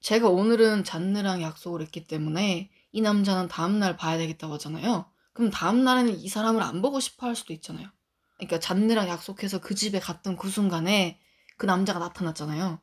[0.00, 5.11] 제가 오늘은 잔느랑 약속을 했기 때문에 이 남자는 다음날 봐야 되겠다고 하잖아요.
[5.32, 7.88] 그럼 다음 날에는 이 사람을 안 보고 싶어 할 수도 있잖아요.
[8.36, 11.20] 그러니까 잔느랑 약속해서 그 집에 갔던 그 순간에
[11.56, 12.80] 그 남자가 나타났잖아요.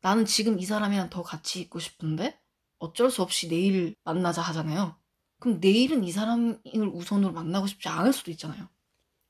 [0.00, 2.38] 나는 지금 이 사람이랑 더 같이 있고 싶은데
[2.78, 4.96] 어쩔 수 없이 내일 만나자 하잖아요.
[5.38, 6.60] 그럼 내일은 이 사람을
[6.92, 8.68] 우선으로 만나고 싶지 않을 수도 있잖아요.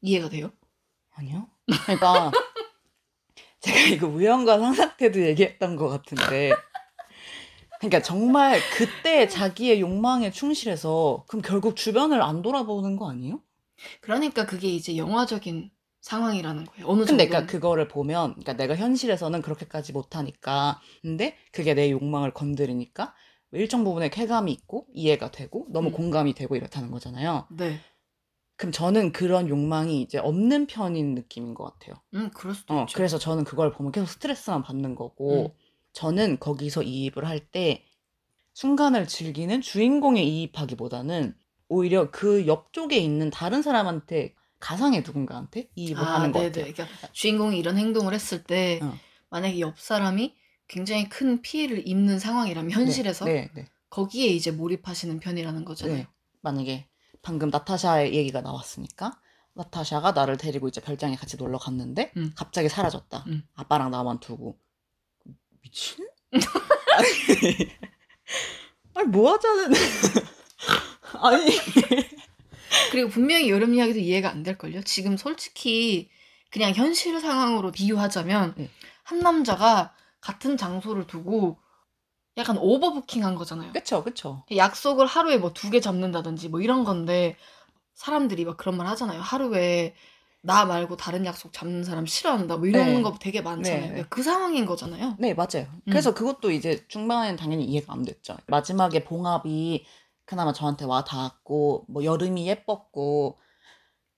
[0.01, 0.53] 이해가 돼요?
[1.11, 1.49] 아니요.
[1.85, 2.31] 그러니까
[3.61, 6.53] 제가 이거 우연과 상상 때도 얘기했던 것 같은데
[7.83, 13.41] 그러니까 정말 그때 자기의 욕망에 충실해서 그럼 결국 주변을 안 돌아보는 거 아니에요?
[14.01, 16.87] 그러니까 그게 이제 영화적인 상황이라는 거예요.
[16.87, 17.31] 어느 근데 정도.
[17.31, 23.15] 그러니까 그거를 보면 그러니까 내가 현실에서는 그렇게까지 못 하니까 근데 그게 내 욕망을 건드리니까
[23.51, 25.93] 일정 부분에 쾌감이 있고 이해가 되고 너무 음.
[25.93, 27.49] 공감이 되고 이렇다는 거잖아요.
[27.51, 27.81] 네.
[28.57, 31.97] 그럼 저는 그런 욕망이 이제 없는 편인 느낌인 것 같아요.
[32.15, 32.97] 음, 그럴 수도 어, 있죠.
[32.97, 35.49] 그래서 저는 그걸 보면 계속 스트레스만 받는 거고, 음.
[35.93, 37.85] 저는 거기서 이입을 할 때
[38.55, 41.35] 순간을 즐기는 주인공에 이입하기보다는
[41.69, 46.73] 오히려 그 옆쪽에 있는 다른 사람한테 가상의 누군가한테 이입을 하는 것 같아요.
[46.73, 48.95] 그러니까 주인공이 이런 행동을 했을 때 어.
[49.31, 50.35] 만약에 옆 사람이
[50.69, 55.97] 굉장히 큰 피해를 입는 상황이라면 현실에서 네, 네, 거기에 이제 몰입하시는 편이라는 거잖아요.
[55.97, 56.07] 네.
[56.43, 56.87] 만약에
[57.23, 59.19] 방금 나타샤의 얘기가 나왔으니까
[59.55, 62.33] 나타샤가 나를 데리고 이제 별장에 같이 놀러 갔는데 음.
[62.37, 63.25] 갑자기 사라졌다.
[63.29, 63.43] 음.
[63.55, 64.59] 아빠랑 나만 두고
[65.63, 66.07] 미친?
[66.33, 67.09] 아니,
[68.95, 69.73] 아니 뭐 하자는
[71.21, 71.47] 아니
[72.91, 74.83] 그리고 분명히 여름 이야기도 이해가 안 될걸요.
[74.83, 76.11] 지금 솔직히
[76.51, 78.71] 그냥 현실 상황으로 비유하자면 네.
[79.05, 81.59] 한 남자가 같은 장소를 두고
[82.39, 83.73] 약간 오버부킹 한 거잖아요.
[83.73, 87.37] 그쵸 그쵸 약속을 하루에 뭐 두 개 잡는다든지 뭐 이런 건데
[87.95, 89.21] 사람들이 막 그런 말 하잖아요.
[89.21, 89.95] 하루에
[90.45, 92.57] 나 말고 다른 약속 잡는 사람 싫어한다.
[92.57, 93.03] 뭐 이런 네.
[93.03, 93.81] 거 되게 많잖아요.
[93.81, 93.87] 네.
[93.89, 95.17] 그러니까 그 상황인 거잖아요.
[95.19, 99.85] 네 맞아요 그래서 그것도 이제 중반에는 당연히 이해가 안 됐죠 마지막에 봉합이
[100.25, 103.39] 그나마 저한테 와 닿았고 뭐 여름이 예뻤고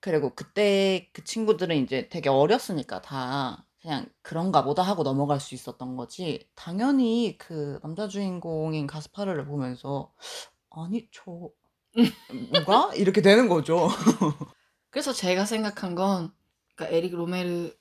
[0.00, 5.96] 그리고 그때 그 친구들은 이제 되게 어렸으니까 다 그냥 그런가 보다 하고 넘어갈 수 있었던
[5.96, 10.12] 거지 당연히 그 남자 주인공인 가스파르를 보면서
[10.70, 11.50] 아니 저
[12.52, 13.88] 뭐가 이렇게 되는 거죠
[14.94, 16.32] 그래서 제가 생각한 건
[16.76, 17.76] 그러니까 에릭 로메르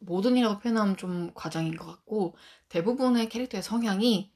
[0.00, 2.36] 모든이라고 표현하면 좀 과장인 것 같고
[2.70, 4.32] 대부분의 캐릭터의 성향이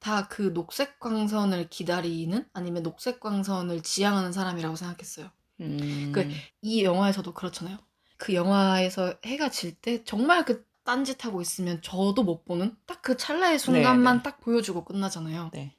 [0.00, 5.30] 다 그 녹색 광선을 기다리는 아니면 녹색 광선을 지향하는 사람이라고 생각했어요.
[5.60, 6.28] 음, 그-
[6.62, 7.78] 이 영화에서도 그렇잖아요.
[8.18, 13.58] 그 영화에서 해가 질 때 정말 그 딴짓하고 있으면 저도 못 보는 딱 그 찰나의
[13.58, 14.22] 순간만 네.
[14.24, 15.50] 딱 보여주고 끝나잖아요.
[15.54, 15.76] 네.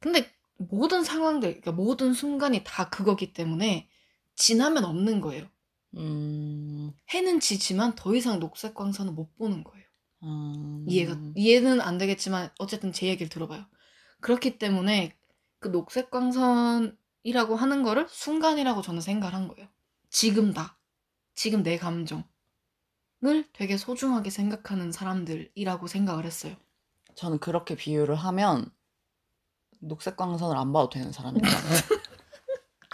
[0.00, 3.89] 근데 모든 상황들, 그러니까 모든 순간이 다 그거기 때문에
[4.40, 5.46] 지나면 없는 거예요.
[5.96, 9.84] 음, 해는 지지만 더 이상 녹색 광선은 못 보는 거예요.
[10.22, 13.66] 음, 이해가 이해는 안 되겠지만 어쨌든 제 얘기를 들어봐요.
[14.20, 15.14] 그렇기 때문에
[15.58, 19.68] 그 녹색 광선이라고 하는 거를 순간이라고 저는 생각을 한 거예요.
[20.08, 20.78] 지금다.
[21.34, 22.24] 지금 내 감정을
[23.52, 26.56] 되게 소중하게 생각하는 사람들이라고 생각을 했어요.
[27.14, 28.72] 저는 그렇게 비유를 하면
[29.80, 32.09] 녹색 광선을 안 봐도 되는 사람인 것 같아요.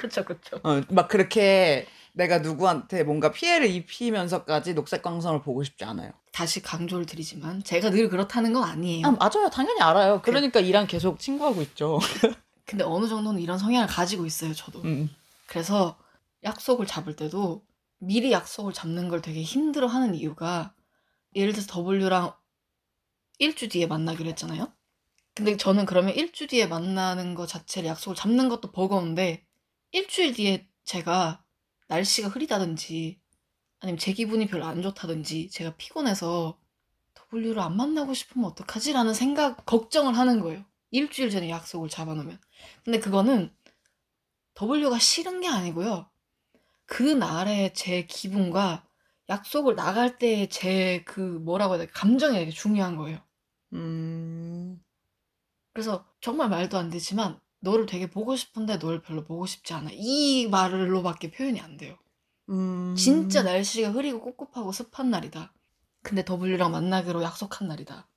[0.07, 0.61] 그쵸 그쵸.
[0.63, 6.13] 어, 막 그렇게 내가 누구한테 뭔가 피해를 입히면서까지 녹색 광선을 보고 싶지 않아요.
[6.33, 9.07] 다시 강조를 드리지만 제가 늘 그렇다는 건 아니에요.
[9.07, 9.51] 아, 맞아요.
[9.51, 10.23] 당연히 알아요.
[10.23, 11.99] 그러니까 이랑 계속 친구하고 있죠.
[12.65, 14.81] 근데 어느 정도는 이런 성향을 가지고 있어요, 저도.
[14.83, 15.11] 음.
[15.47, 15.99] 그래서
[16.43, 17.65] 약속을 잡을 때도
[17.99, 20.75] 미리 약속을 잡는 걸 되게 힘들어 하는 이유가
[21.35, 22.33] 예를 들어서 W랑
[23.39, 24.73] 일주 뒤에 만나기로 했잖아요.
[25.35, 29.46] 근데 저는 그러면 일주 뒤에 만나는 거 자체를 약속을 잡는 것도 버거운데
[29.93, 31.45] 일주일 뒤에 제가
[31.89, 33.21] 날씨가 흐리다든지
[33.81, 36.59] 아니면 제 기분이 별로 안 좋다든지 제가 피곤해서
[37.33, 40.65] W를 안 만나고 싶으면 어떡하지라는 생각 걱정을 하는 거예요.
[40.91, 42.41] 일주일 전에 약속을 잡아놓으면.
[42.85, 43.55] 근데 그거는
[44.61, 46.11] W가 싫은 게 아니고요.
[46.87, 48.87] 그 날의 제 기분과
[49.29, 53.19] 약속을 나갈 때의 제 그 뭐라고 해야 돼 감정이 되게 중요한 거예요.
[53.75, 54.83] 음.
[55.73, 59.91] 그래서 정말 말도 안 되지만 너를 되게 보고 싶은데 너를 별로 보고 싶지 않아.
[59.93, 61.97] 이 말로밖에 표현이 안 돼요.
[62.49, 62.95] 음.
[62.97, 65.53] 진짜 날씨가 흐리고 꿉꿉하고 습한 날이다.
[66.03, 68.09] 근데 W랑 만나기로 약속한 날이다.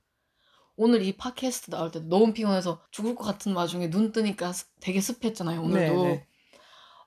[0.76, 5.02] 오늘 이 팟캐스트 나올 때 너무 피곤해서 죽을 것 같은 와중에 눈 뜨니까 습- 되게
[5.02, 5.62] 습했잖아요.
[5.62, 6.04] 오늘도.
[6.04, 6.28] 네네.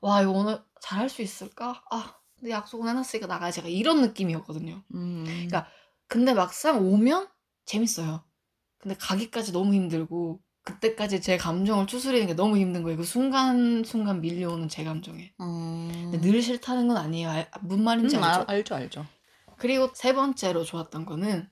[0.00, 1.82] 와 이거 오늘 잘 할 수 있을까?
[1.90, 3.60] 아 근데 약속은 해놨으니까 나가야지.
[3.60, 4.82] 약간 이런 느낌이었거든요.
[4.94, 5.24] 음.
[5.24, 5.68] 그러니까
[6.08, 7.28] 근데 막상 오면
[7.64, 8.24] 재밌어요.
[8.78, 12.96] 근데 가기까지 너무 힘들고 그때까지 제 감정을 추스리는 게 너무 힘든 거예요.
[12.96, 15.32] 그 순간순간 밀려오는 제 감정에.
[15.40, 16.20] 음.
[16.22, 17.28] 늘 싫다는 건 아니에요.
[17.30, 18.40] 알, 뭔 말인지 음, 알죠?
[18.42, 19.06] 알, 알죠, 알죠.
[19.56, 21.48] 그리고 세 번째로 좋았던 거는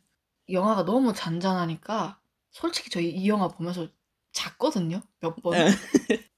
[0.49, 3.89] 영화가 너무 잔잔하니까 솔직히 저희 이 영화 보면서
[4.33, 5.03] 잤거든요.
[5.21, 5.53] 몇 번.
[5.55, 5.67] 네.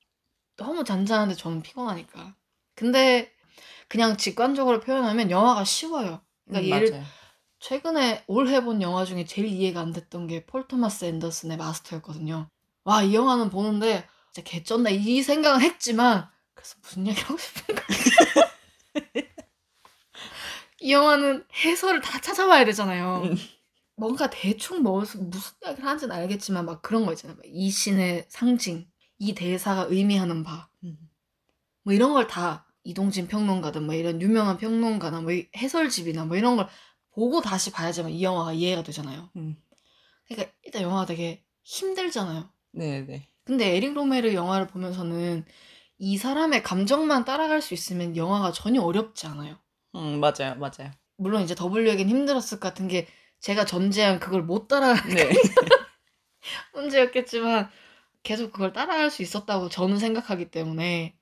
[0.57, 2.37] 너무 잔잔한데 저는 피곤하니까.
[2.75, 3.33] 근데
[3.89, 6.23] 그냥 직관적으로 표현하면 영화가 쉬워요.
[6.47, 7.05] 그러니까 음, 예를 맞아요.
[7.61, 12.49] 최근에 올해 본 영화 중에 제일 이해가 안 됐던 게 폴 토마스 앤더슨의 마스터였거든요.
[12.85, 17.87] 와, 이 영화는 보는데 진짜 개쩐다 이 생각은 했지만 그래서 무슨 얘기 하고 싶은 거야?
[20.81, 23.23] 이 영화는 해설을 다 찾아봐야 되잖아요.
[23.25, 23.37] 음.
[23.97, 25.31] 뭔가 대충 뭐, 무슨
[25.65, 27.37] 이야기를 하는지는 알겠지만 막 그런 거 있잖아요.
[27.37, 28.87] 막이 신의 상징,
[29.19, 30.99] 이 대사가 의미하는 바, 음.
[31.85, 36.57] 뭐 이런 걸 다 이동진 평론가든 뭐 이런 유명한 평론가나 뭐 이- 해설집이나 뭐 이런
[36.57, 36.69] 걸
[37.13, 39.31] 보고 다시 봐야지만 이 영화가 이해가 되잖아요.
[39.37, 39.57] 음.
[40.29, 42.52] 그러니까 일단 영화가 되게 힘들잖아요.
[42.73, 43.29] 네네.
[43.45, 45.45] 근데 에릭 로메르 영화를 보면서는
[45.99, 49.59] 이 사람의 감정만 따라갈 수 있으면 영화가 전혀 어렵지 않아요.
[49.95, 50.91] 음, 맞아요, 맞아요.
[51.17, 53.07] 물론 이제 W에겐 힘들었을 것 같은 게
[53.41, 55.31] 제가 전제한 그걸 못 따라 네.
[56.75, 57.71] 문제였겠지만
[58.23, 61.17] 계속 그걸 따라갈 수 있었다고 저는 생각하기 때문에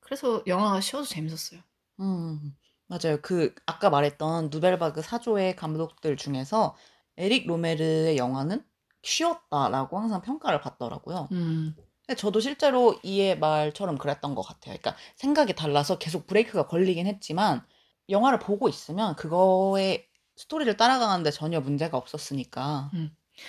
[0.00, 1.60] 그래서 영화가 쉬워서 재밌었어요.
[2.00, 2.56] 음,
[2.86, 3.20] 맞아요.
[3.22, 6.76] 그 아까 말했던 누벨바그 사조의 감독들 중에서
[7.16, 8.64] 에릭 로메르의 영화는
[9.02, 11.28] 쉬웠다라고 항상 평가를 받더라고요.
[11.32, 11.74] 음,
[12.16, 14.76] 저도 실제로 이의 말처럼 그랬던 것 같아요.
[14.78, 17.64] 그러니까 생각이 달라서 계속 브레이크가 걸리긴 했지만
[18.08, 22.90] 영화를 보고 있으면 그거의 스토리를 따라가는데 전혀 문제가 없었으니까.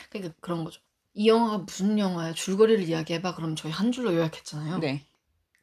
[0.09, 0.81] 그러니까 그런 거죠.
[1.13, 2.33] 이 영화가 무슨 영화야?
[2.33, 3.35] 줄거리를 이야기해봐.
[3.35, 4.79] 그럼 저희 한 줄로 요약했잖아요.
[4.79, 5.05] 네.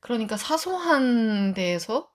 [0.01, 2.11] 그러니까 사소한 데에서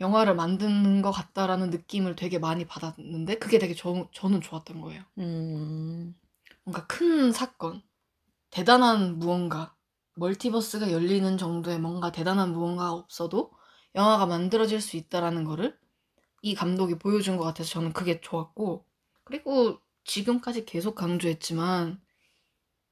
[0.00, 5.02] 영화를 만드는 것 같다라는 느낌을 되게 많이 받았는데 그게 되게 저, 저는 좋았던 거예요.
[5.18, 6.14] 음,
[6.64, 7.82] 뭔가 큰 사건,
[8.50, 9.76] 대단한 무언가,
[10.16, 13.52] 멀티버스가 열리는 정도의 뭔가 대단한 무언가가 없어도
[13.94, 15.78] 영화가 만들어질 수 있다라는 거를
[16.42, 18.86] 이 감독이 보여준 것 같아서 저는 그게 좋았고
[19.24, 22.00] 그리고 지금까지 계속 강조했지만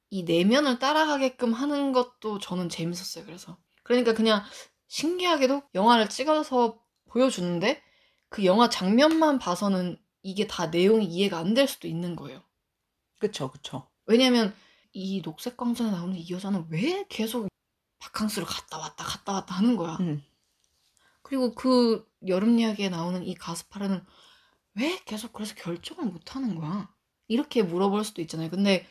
[0.09, 3.25] 이 내면을 따라가게끔 하는 것도 저는 재밌었어요.
[3.25, 4.43] 그래서 그러니까 그냥
[4.87, 7.81] 신기하게도 영화를 찍어서 보여주는데
[8.29, 12.43] 그 영화 장면만 봐서는 이게 다 내용이 이해가 안 될 수도 있는 거예요.
[13.21, 13.87] 그쵸, 그쵸.
[14.07, 14.53] 왜냐면
[14.93, 17.47] 이 녹색 광선에 나오는 이 여자는 왜 계속
[17.99, 19.95] 바캉스를 갔다 왔다 갔다 왔다 하는 거야.
[19.99, 20.23] 음,
[21.21, 24.03] 그리고 그 여름 이야기에 나오는 이 가스파르는
[24.73, 26.89] 왜 계속 그래서 결정을 못 하는 거야?
[27.27, 28.49] 이렇게 물어볼 수도 있잖아요.
[28.49, 28.87] 근데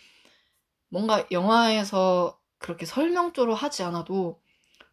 [0.89, 4.41] 뭔가 영화에서 그렇게 설명조로 하지 않아도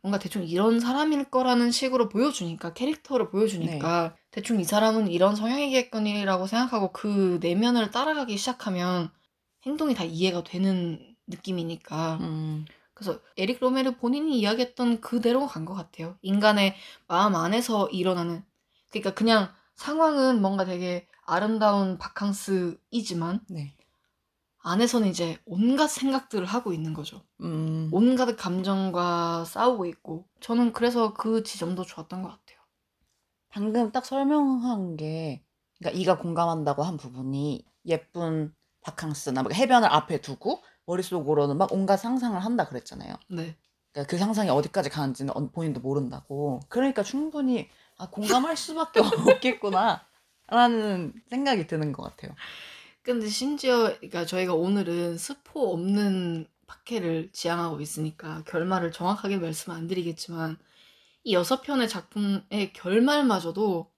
[0.02, 6.92] 뭔가 대충 이런 사람일 거라는 식으로 보여주니까 캐릭터를 보여주니까 대충 이 사람은 이런 성향이겠거니라고 생각하고
[6.92, 9.12] 그 내면을 따라가기 시작하면
[9.68, 16.18] 행동이 다 이해가 되는 느낌이니까 음, 그래서 에릭 로메르 본인이 이야기했던 그대로 간 것 같아요.
[16.22, 16.76] 인간의
[17.08, 18.44] 마음 안에서 일어나는
[18.92, 23.76] 그러니까 그냥 상황은 뭔가 되게 아름다운 바캉스이지만 네.
[24.60, 27.24] 안에서는 이제 온갖 생각들을 하고 있는 거죠.
[27.42, 32.60] 음, 온갖 감정과 싸우고 있고 저는 그래서 그 지점도 좋았던 것 같아요.
[33.50, 35.44] 방금 딱 설명한 게,
[35.80, 38.54] 그러니까 이가 공감한다고 한 부분이 예쁜
[38.88, 43.14] 바캉스나 막 해변을 앞에 두고 머릿속으로는 막 온갖 상상을 한다 그랬잖아요.
[43.30, 43.56] 네.
[43.92, 46.62] 그러니까 그 상상이 어디까지 가는지는 어- 본인도 모른다고.
[46.70, 49.00] 그러니까 충분히 아, 공감할 수밖에
[49.42, 50.06] 없겠구나.
[50.50, 52.34] 라는 생각이 드는 것 같아요.
[53.02, 60.58] 근데 심지어 그러니까 저희가 오늘은 스포 없는 팟캐를 지향하고 있으니까 결말을 정확하게 말씀 안 드리겠지만
[61.26, 63.92] 이 여섯 편의 작품의 결말마저도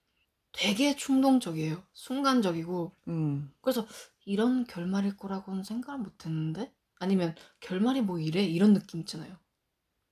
[0.51, 1.83] 되게 충동적이에요.
[1.93, 3.85] 순간적이고 음, 그래서
[4.29, 9.37] 이런 결말일 거라고는 생각을 못 했는데 아니면 결말이 뭐 이래 이런 느낌 있잖아요.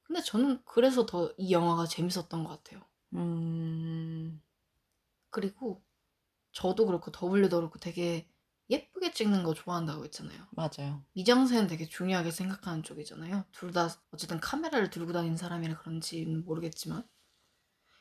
[0.04, 2.82] 근데 저는 그래서 더 이 영화가 재밌었던 것 같아요.
[3.16, 4.42] 음.
[5.30, 5.84] 그리고
[6.54, 8.30] 저도 그렇고 W도 그렇고 되게
[8.70, 10.48] 예쁘게 찍는 거 좋아한다고 했잖아요.
[10.52, 11.06] 맞아요.
[11.14, 13.46] 미장센은 되게 중요하게 생각하는 쪽이잖아요.
[13.52, 17.08] 둘 다 어쨌든 카메라를 들고 다니는 사람이라 그런지는 모르겠지만.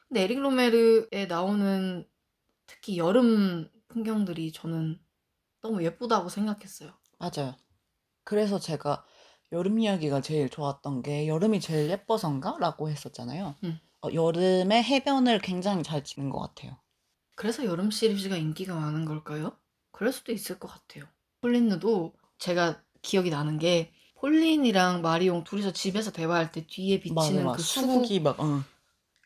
[0.08, 2.08] 근데 에릭 로메르에 나오는
[2.66, 5.00] 특히 여름 풍경들이 저는
[5.66, 6.92] 너무 예쁘다고 생각했어요.
[7.18, 7.56] 맞아요.
[8.22, 9.04] 그래서 제가
[9.52, 12.56] 여름 이야기가 제일 좋았던 게 여름이 제일 예뻐서인가?
[12.60, 13.56] 라고 했었잖아요.
[13.64, 13.80] 음.
[14.02, 16.76] 어, 여름의 해변을 굉장히 잘 찍는 것 같아요.
[17.34, 19.56] 그래서 여름 시리즈가 인기가 많은 걸까요?
[19.90, 21.04] 그럴 수도 있을 것 같아요.
[21.40, 27.44] 폴린느도 제가 기억이 나는 게 폴린이랑 마리옹 둘이서 집에서 대화할 때 뒤에 비치는 맞아, 그
[27.44, 27.62] 맞아.
[27.62, 28.62] 수국 수국이 막, 응.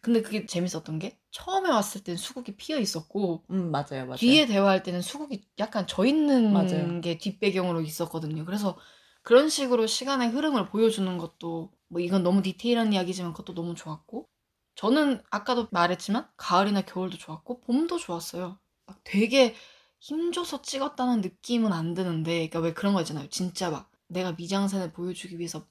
[0.03, 4.17] 근데 그게 재밌었던 게 처음에 왔을 땐 수국이 피어 있었고 음, 맞아요, 맞아요.
[4.19, 7.01] 뒤에 대화할 때는 수국이 약간 져 있는 맞아요.
[7.01, 8.45] 게 뒷배경으로 있었거든요.
[8.45, 8.77] 그래서
[9.23, 14.29] 그런 식으로 시간의 흐름을 보여주는 것도 뭐 이건 너무 디테일한 이야기지만 그것도 너무 좋았고
[14.75, 18.59] 저는 아까도 말했지만 가을이나 겨울도 좋았고 봄도 좋았어요.
[18.87, 19.55] 막 되게
[20.01, 23.29] 힘줘서 찍었다는 느낌은 안 드는데 그러니까 왜 그런 거 있잖아요.
[23.29, 25.67] 진짜 막 내가 미장센을 보여주기 위해서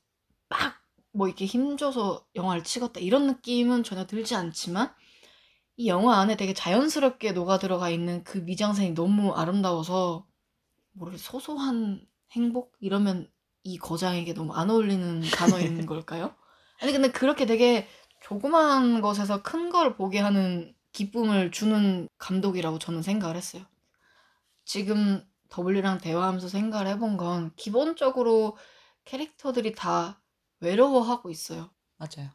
[0.49, 0.79] 막
[1.11, 4.93] 뭐 이렇게 힘줘서 영화를 찍었다 이런 느낌은 전혀 들지 않지만
[5.79, 10.27] 이 영화 안에 되게 자연스럽게 녹아 들어가 있는 그 미장센이 너무 아름다워서
[10.93, 13.31] 뭐를 소소한 행복 이러면
[13.63, 16.35] 이 거장에게 너무 안 어울리는 단어인 걸까요?
[16.81, 17.87] 아니 근데 그렇게 되게
[18.23, 23.65] 조그마한 것에서 큰 걸 보게 하는 기쁨을 주는 감독이라고 저는 생각을 했어요.
[24.65, 28.57] 지금 W랑 대화하면서 생각을 해본 건 기본적으로
[29.05, 30.21] 캐릭터들이 다
[30.59, 31.71] 외로워하고 있어요.
[31.97, 32.29] 맞아요.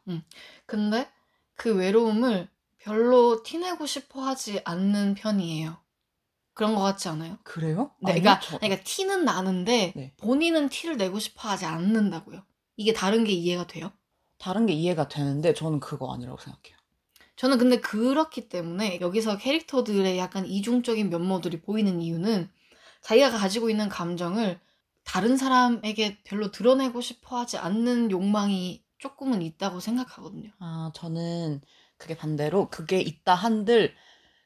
[0.65, 1.09] 근데
[1.55, 2.49] 그 외로움을
[2.85, 5.77] 별로 티내고 싶어 하지 않는 편이에요.
[6.53, 7.37] 그런 것 같지 않아요?
[7.43, 7.91] 그래요?
[7.99, 10.13] 네, 아니요, 그러니까, 저- 그러니까 티는 나는데 네.
[10.17, 12.43] 본인은 티를 내고 싶어 하지 않는다고요.
[12.77, 13.91] 이게 다른 게 이해가 돼요?
[14.37, 16.77] 다른 게 이해가 되는데 저는 그거 아니라고 생각해요.
[17.35, 22.49] 저는 근데 그렇기 때문에 여기서 캐릭터들의 약간 이중적인 면모들이 보이는 이유는
[23.01, 24.59] 자기가 가지고 있는 감정을
[25.03, 30.51] 다른 사람에게 별로 드러내고 싶어 하지 않는 욕망이 조금은 있다고 생각하거든요.
[30.59, 31.61] 아, 저는
[31.97, 33.95] 그게 반대로 그게 있다 한들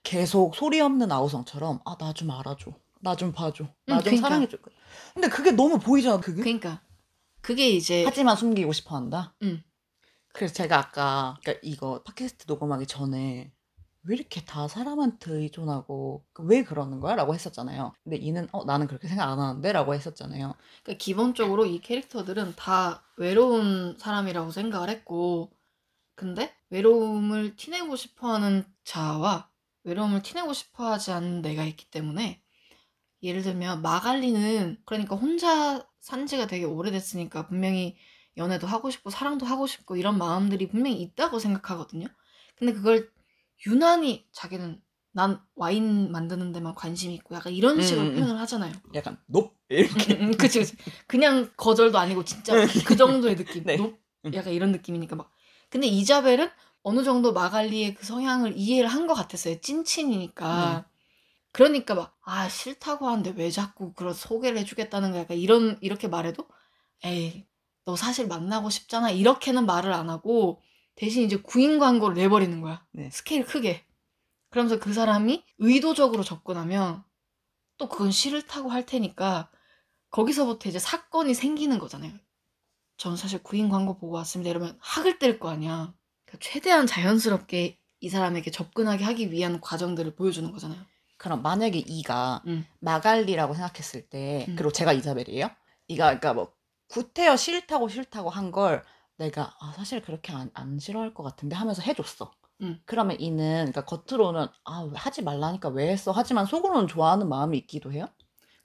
[0.04, 2.72] 계속 소리 없는 아우성처럼 아, 나 좀 알아줘.
[3.02, 3.64] 나 좀 봐줘.
[3.86, 4.28] 나 응, 좀 그러니까.
[4.28, 4.58] 사랑해줘.
[5.14, 6.42] 근데 그게 너무 보이잖아, 그게.
[6.42, 6.82] 그러니까
[7.42, 9.34] 그게 이제 하지만 숨기고 싶어 한다.
[9.44, 9.64] 응.
[10.34, 13.52] 그래서 제가 아까 그러니까 이거 팟캐스트 녹음하기 전에
[14.04, 17.16] 왜 이렇게 다 사람한테 의존하고 왜 그러는 거야?
[17.16, 17.94] 라고 했었잖아요.
[18.04, 19.72] 근데 이는 어, 나는 그렇게 생각 안 하는데?
[19.72, 20.54] 라고 했었잖아요.
[20.84, 25.52] 그러니까 기본적으로 이 캐릭터들은 다 외로운 사람이라고 생각을 했고,
[26.20, 29.50] 근데 외로움을 티내고 싶어하는 자와
[29.86, 32.42] 외로움을 티내고 싶어하지 않는 내가 있기 때문에
[33.24, 37.96] 예를 들면 마갈리는 그러니까 혼자 산 지가 되게 오래됐으니까 분명히
[38.36, 42.08] 연애도 하고 싶고 사랑도 하고 싶고 이런 마음들이 분명히 있다고 생각하거든요.
[42.58, 43.10] 근데 그걸
[43.66, 44.82] 유난히 자기는
[45.14, 48.20] 난 와인 만드는 데만 관심이 있고 약간 이런 식으로 음, 음, 음.
[48.20, 48.74] 표현을 하잖아요.
[48.94, 50.76] 약간 높 이렇게 음, 음, 그치, 그치.
[51.08, 52.56] 그냥 거절도 아니고 진짜
[52.86, 53.64] 그 정도의 느낌.
[53.66, 53.78] 네.
[53.78, 53.98] 높?
[54.26, 54.34] 음.
[54.34, 55.32] 약간 이런 느낌이니까 막.
[55.70, 56.50] 근데 이자벨은
[56.84, 59.60] 어느 정도 마갈리의 그 성향을 이해를 한 것 같았어요.
[59.62, 60.46] 찐친이니까.
[61.52, 65.22] 그러니까 막, 아, 싫다고 하는데 왜 자꾸 그런 소개를 해주겠다는 거야.
[65.22, 66.48] 약간 이런, 이렇게 말해도,
[67.04, 67.46] 에이,
[67.86, 69.10] 너 사실 만나고 싶잖아.
[69.12, 70.62] 이렇게는 말을 안 하고,
[70.96, 72.86] 대신 이제 구인 광고를 내버리는 거야.
[72.92, 73.10] 네.
[73.12, 73.86] 스케일 크게.
[74.52, 77.04] 그러면서 그 사람이 의도적으로 접근하면,
[77.78, 79.50] 또 그건 싫다고 할 테니까,
[80.12, 82.14] 거기서부터 이제 사건이 생기는 거잖아요.
[83.00, 84.52] 전 사실 구인 광고 보고 왔습니다.
[84.52, 85.94] 이러면 학을 뗄 거 아니야.
[86.26, 90.80] 그러니까 최대한 자연스럽게 이 사람에게 접근하게 하기 위한 과정들을 보여주는 거잖아요.
[91.18, 92.66] 그럼 만약에 이가 음.
[92.80, 94.56] 마갈리라고 생각했을 때 음.
[94.58, 95.50] 그리고 제가 이자벨이에요.
[95.88, 96.54] 이가 그러니까 뭐
[96.90, 98.84] 구태여 싫다고 싫다고 한 걸
[99.18, 102.32] 내가 아 사실 그렇게 안, 안 싫어할 것 같은데 하면서 해줬어.
[102.62, 102.82] 음.
[102.86, 108.08] 그러면 이는 그러니까 겉으로는 아왜 하지 말라니까 왜 했어 하지만 속으로는 좋아하는 마음이 있기도 해요.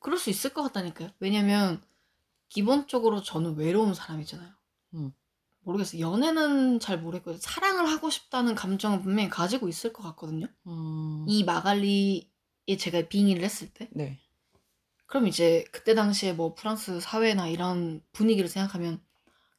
[0.00, 1.10] 그럴 수 있을 것 같다니까요.
[1.20, 1.80] 왜냐면
[2.54, 4.48] 기본적으로 저는 외로운 사람이잖아요.
[4.94, 5.12] 음.
[5.62, 6.00] 모르겠어요.
[6.00, 10.46] 연애는 잘 모르겠고 사랑을 하고 싶다는 감정은 분명히 가지고 있을 것 같거든요.
[10.68, 14.20] 음, 이 마갈리에 제가 빙의를 했을 때 네.
[15.06, 19.02] 그럼 이제 그때 당시에 뭐 프랑스 사회나 이런 분위기를 생각하면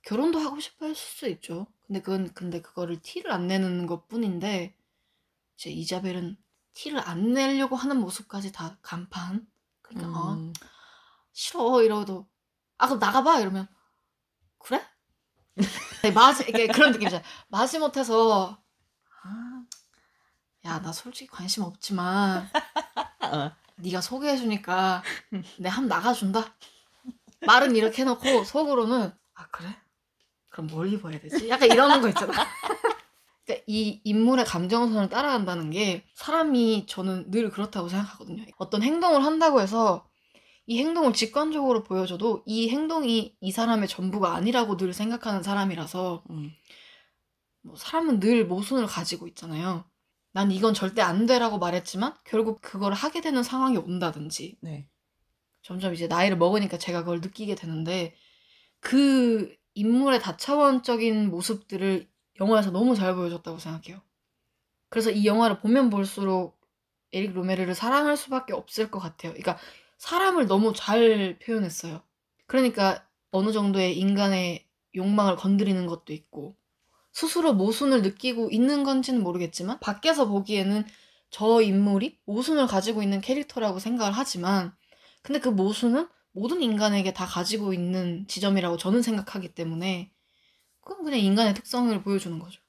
[0.04, 1.68] 결혼도 하고 싶어 했을 수 있죠.
[1.88, 4.74] 근데 그건 근데 그거를 티를 안 내는 것 뿐인데
[5.58, 6.38] 이제 이자벨은
[6.74, 9.46] 티를 안 내려고 하는 모습까지 다 간판.
[9.82, 10.54] 그러니까 아, 음,
[11.34, 12.28] 싫어 이러도
[12.78, 13.68] 아 그럼 나가봐 이러면
[14.60, 14.82] 그래?
[16.04, 17.24] 네, 마지 이게 그런 느낌이잖아.
[17.48, 18.58] 마지 못해서
[19.24, 19.64] 아,
[20.66, 22.50] 야나 솔직히 관심 없지만
[23.22, 25.04] 어, 네가 소개해주니까
[25.60, 26.56] 내한 나가준다.
[27.46, 29.70] 말은 이렇게 해놓고 속으로는 아 그래?
[30.50, 31.50] 그럼 뭘 입어야 되지?
[31.50, 32.34] 약간 이러는 거 있잖아.
[33.46, 38.46] 그러니까 이 인물의 감정선을 따라간다는 게 사람이 저는 늘 그렇다고 생각하거든요.
[38.58, 40.08] 어떤 행동을 한다고 해서
[40.68, 46.52] 이 행동을 직관적으로 보여줘도 이 행동이 이 사람의 전부가 아니라고 늘 생각하는 사람이라서 음.
[47.62, 49.86] 뭐 사람은 늘 모순을 가지고 있잖아요.
[50.32, 54.88] 난 이건 절대 안 돼라고 말했지만 결국 그걸 하게 되는 상황이 온다든지 네.
[55.62, 58.16] 점점 이제 나이를 먹으니까 제가 그걸 느끼게 되는데
[58.80, 62.08] 그 인물의 다차원적인 모습들을
[62.40, 64.02] 영화에서 너무 잘 보여줬다고 생각해요.
[64.90, 66.60] 그래서 이 영화를 보면 볼수록
[67.12, 69.34] 에릭 로메르를 사랑할 수밖에 없을 것 같아요.
[69.34, 69.58] 그러니까
[69.98, 72.02] 사람을 너무 잘 표현했어요.
[72.48, 74.66] 그러니까 어느 정도의 인간의
[74.96, 76.56] 욕망을 건드리는 것도 있고
[77.12, 80.86] 스스로 모순을 느끼고 있는 건지는 모르겠지만 밖에서 보기에는
[81.30, 84.74] 저 인물이 모순을 가지고 있는 캐릭터라고 생각을 하지만
[85.22, 90.12] 근데 그 모순은 모든 인간에게 다 가지고 있는 지점이라고 저는 생각하기 때문에
[90.82, 92.62] 그건 그냥 인간의 특성을 보여주는 거죠.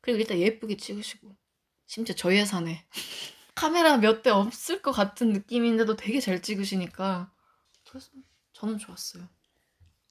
[0.00, 1.36] 그리고 일단 예쁘게 찍으시고
[1.86, 2.86] 심지어 저 예산에
[3.58, 7.30] 카메라 몇 대 없을 것 같은 느낌인데도 되게 잘 찍으시니까
[7.88, 8.10] 그래서
[8.52, 9.24] 저는 좋았어요.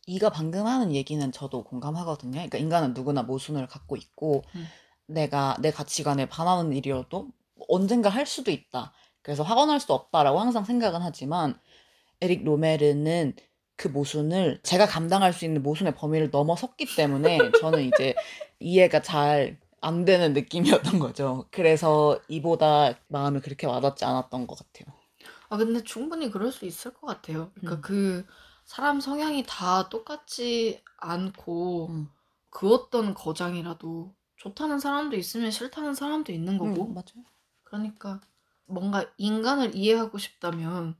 [0.05, 2.31] 이가 방금 하는 얘기는 저도 공감하거든요.
[2.33, 4.65] 그러니까 인간은 누구나 모순을 갖고 있고 음.
[5.07, 7.29] 내가 내 가치관에 반하는 일이어도
[7.67, 8.93] 언젠가 할 수도 있다.
[9.21, 11.59] 그래서 확언할 수 없다라고 항상 생각은 하지만
[12.21, 13.33] 에릭 로메르는
[13.75, 18.15] 그 모순을 제가 감당할 수 있는 모순의 범위를 넘어섰기 때문에 저는 이제
[18.59, 21.47] 이해가 잘 안 되는 느낌이었던 거죠.
[21.51, 24.95] 그래서 이보다 마음이 그렇게 와닿지 않았던 것 같아요.
[25.49, 27.51] 아 근데 충분히 그럴 수 있을 것 같아요.
[27.55, 27.81] 그러니까 음.
[27.81, 28.25] 그
[28.65, 32.09] 사람 성향이 다 똑같지 않고 음.
[32.49, 37.25] 그 어떤 거장이라도 좋다는 사람도 있으면 싫다는 사람도 있는 거고 음, 맞아요.
[37.63, 38.21] 그러니까
[38.65, 40.95] 뭔가 인간을 이해하고 싶다면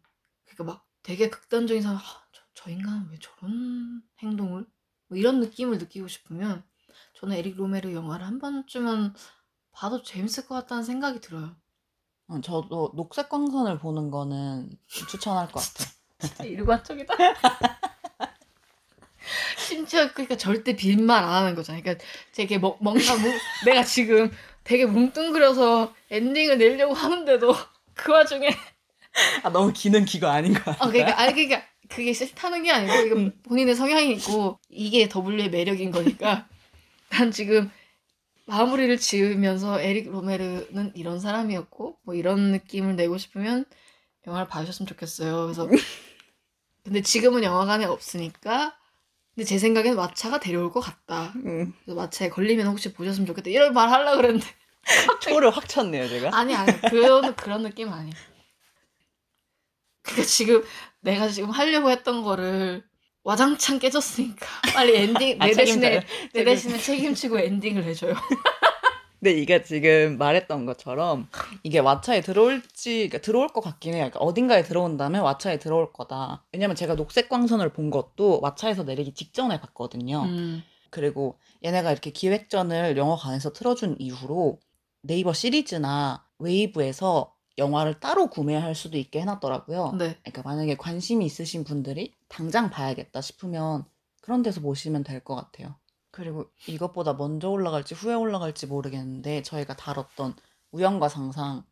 [0.45, 2.01] 그러니까 막 되게 극단적인 사람 아,
[2.31, 4.65] 저, 저 인간은 왜 저런 행동을
[5.07, 6.63] 뭐 이런 느낌을 느끼고 싶으면
[7.19, 9.13] 저는 에릭 로메르 영화를 한 번쯤은
[9.71, 11.55] 봐도 재밌을 것 같다는 생각이 들어요.
[12.27, 15.87] 어, 저도 녹색 광선을 보는 거는 추천할 것 같아요.
[16.19, 17.13] 진짜 일관적이다.
[19.57, 21.81] 심지어 그러니까 절대 빈말 안 하는 거잖아.
[21.81, 22.03] 그러니까
[22.33, 23.33] 되게 뭐, 뭔가 뭉,
[23.65, 24.31] 내가 지금
[24.63, 27.55] 되게 뭉뚱그려서 엔딩을 내려고 하는데도
[27.93, 28.49] 그 와중에
[29.43, 33.75] 아 너무 기는 기가 아닌 거아 그러니까 아니 그러니까 그게 싫다는 게 아니고 이거 본인의
[33.75, 36.47] 성향이 있고 이게 W의 매력인 거니까
[37.09, 37.71] 난 지금
[38.45, 43.65] 마무리를 지으면서 에릭 로메르는 이런 사람이었고 뭐 이런 느낌을 내고 싶으면
[44.25, 45.43] 영화를 봐주셨으면 좋겠어요.
[45.43, 45.67] 그래서
[46.83, 48.77] 근데 지금은 영화관에 없으니까
[49.35, 51.33] 근데 제 생각엔 마차가 데려올 것 같다.
[51.45, 51.73] 음.
[51.83, 53.49] 그래서 마차에 걸리면 혹시 보셨으면 좋겠다.
[53.49, 54.47] 이런 말 하려고 그랬는데
[55.21, 56.35] 초를 확 쳤네요 제가.
[56.35, 58.13] 아니 아니 그런 그런 느낌 아니야.
[60.03, 60.63] 그러니까 지금
[61.01, 62.83] 내가 지금 하려고 했던 거를
[63.27, 66.01] 와장창 깨졌으니까 빨리 엔딩 내 아, 대신에 책임져요.
[66.33, 68.13] 내 대신에 책임지고 엔딩을 해줘요.
[69.19, 71.27] 근데 이게 지금 말했던 것처럼
[71.63, 74.03] 이게 왓챠에 들어올지 그러니까 들어올 것 같긴 해요.
[74.03, 76.45] 그러니까 어딘가에 들어온다면 왓챠에 들어올 거다.
[76.53, 80.23] 왜냐면 제가 녹색 광선을 본 것도 왓챠에서 내리기 직전에 봤거든요.
[80.23, 80.63] 음.
[80.89, 84.59] 그리고 얘네가 이렇게 기획전을 영화관에서 틀어준 이후로
[85.01, 89.95] 네이버 시리즈나 웨이브에서 영화를 따로 구매할 수도 있게 해놨더라고요.
[89.97, 90.15] 네.
[90.23, 93.85] 그러니까 만약에 관심이 있으신 분들이 당장 봐야겠다 싶으면
[94.21, 95.75] 그런 데서 보시면 될 것 같아요.
[96.11, 100.35] 그리고 이것보다 먼저 올라갈지 후에 올라갈지 모르겠는데 저희가 다뤘던
[100.71, 101.63] 우연과 상상,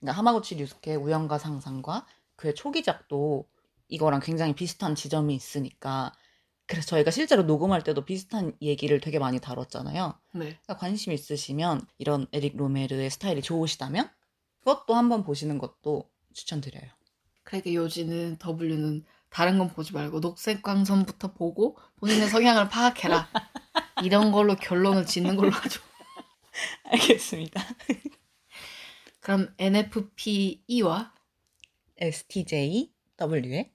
[0.00, 2.06] 그러니까 하마구치 류스케의 우연과 상상과
[2.36, 3.48] 그의 초기작도
[3.88, 6.12] 이거랑 굉장히 비슷한 지점이 있으니까
[6.66, 10.14] 그래서 저희가 실제로 녹음할 때도 비슷한 얘기를 되게 많이 다뤘잖아요.
[10.34, 10.38] 네.
[10.40, 14.08] 그러니까 관심 있으시면 이런 에릭 로메르의 스타일이 좋으시다면
[14.60, 16.90] 그것도 한번 보시는 것도 추천드려요.
[17.42, 23.28] 그러니까 요지는 W는 다른 건 보지 말고 녹색 광선부터 보고 본인의 성향을 파악해라.
[24.02, 25.80] 이런 걸로 결론을 짓는 걸로 하죠.
[26.84, 27.62] 알겠습니다.
[29.20, 31.14] 그럼 NFPE와
[31.98, 33.72] STJW의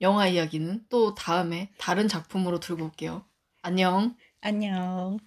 [0.00, 3.24] 영화 이야기는 또 다음에 다른 작품으로 들고 올게요.
[3.62, 4.16] 안녕.
[4.40, 5.18] 안녕.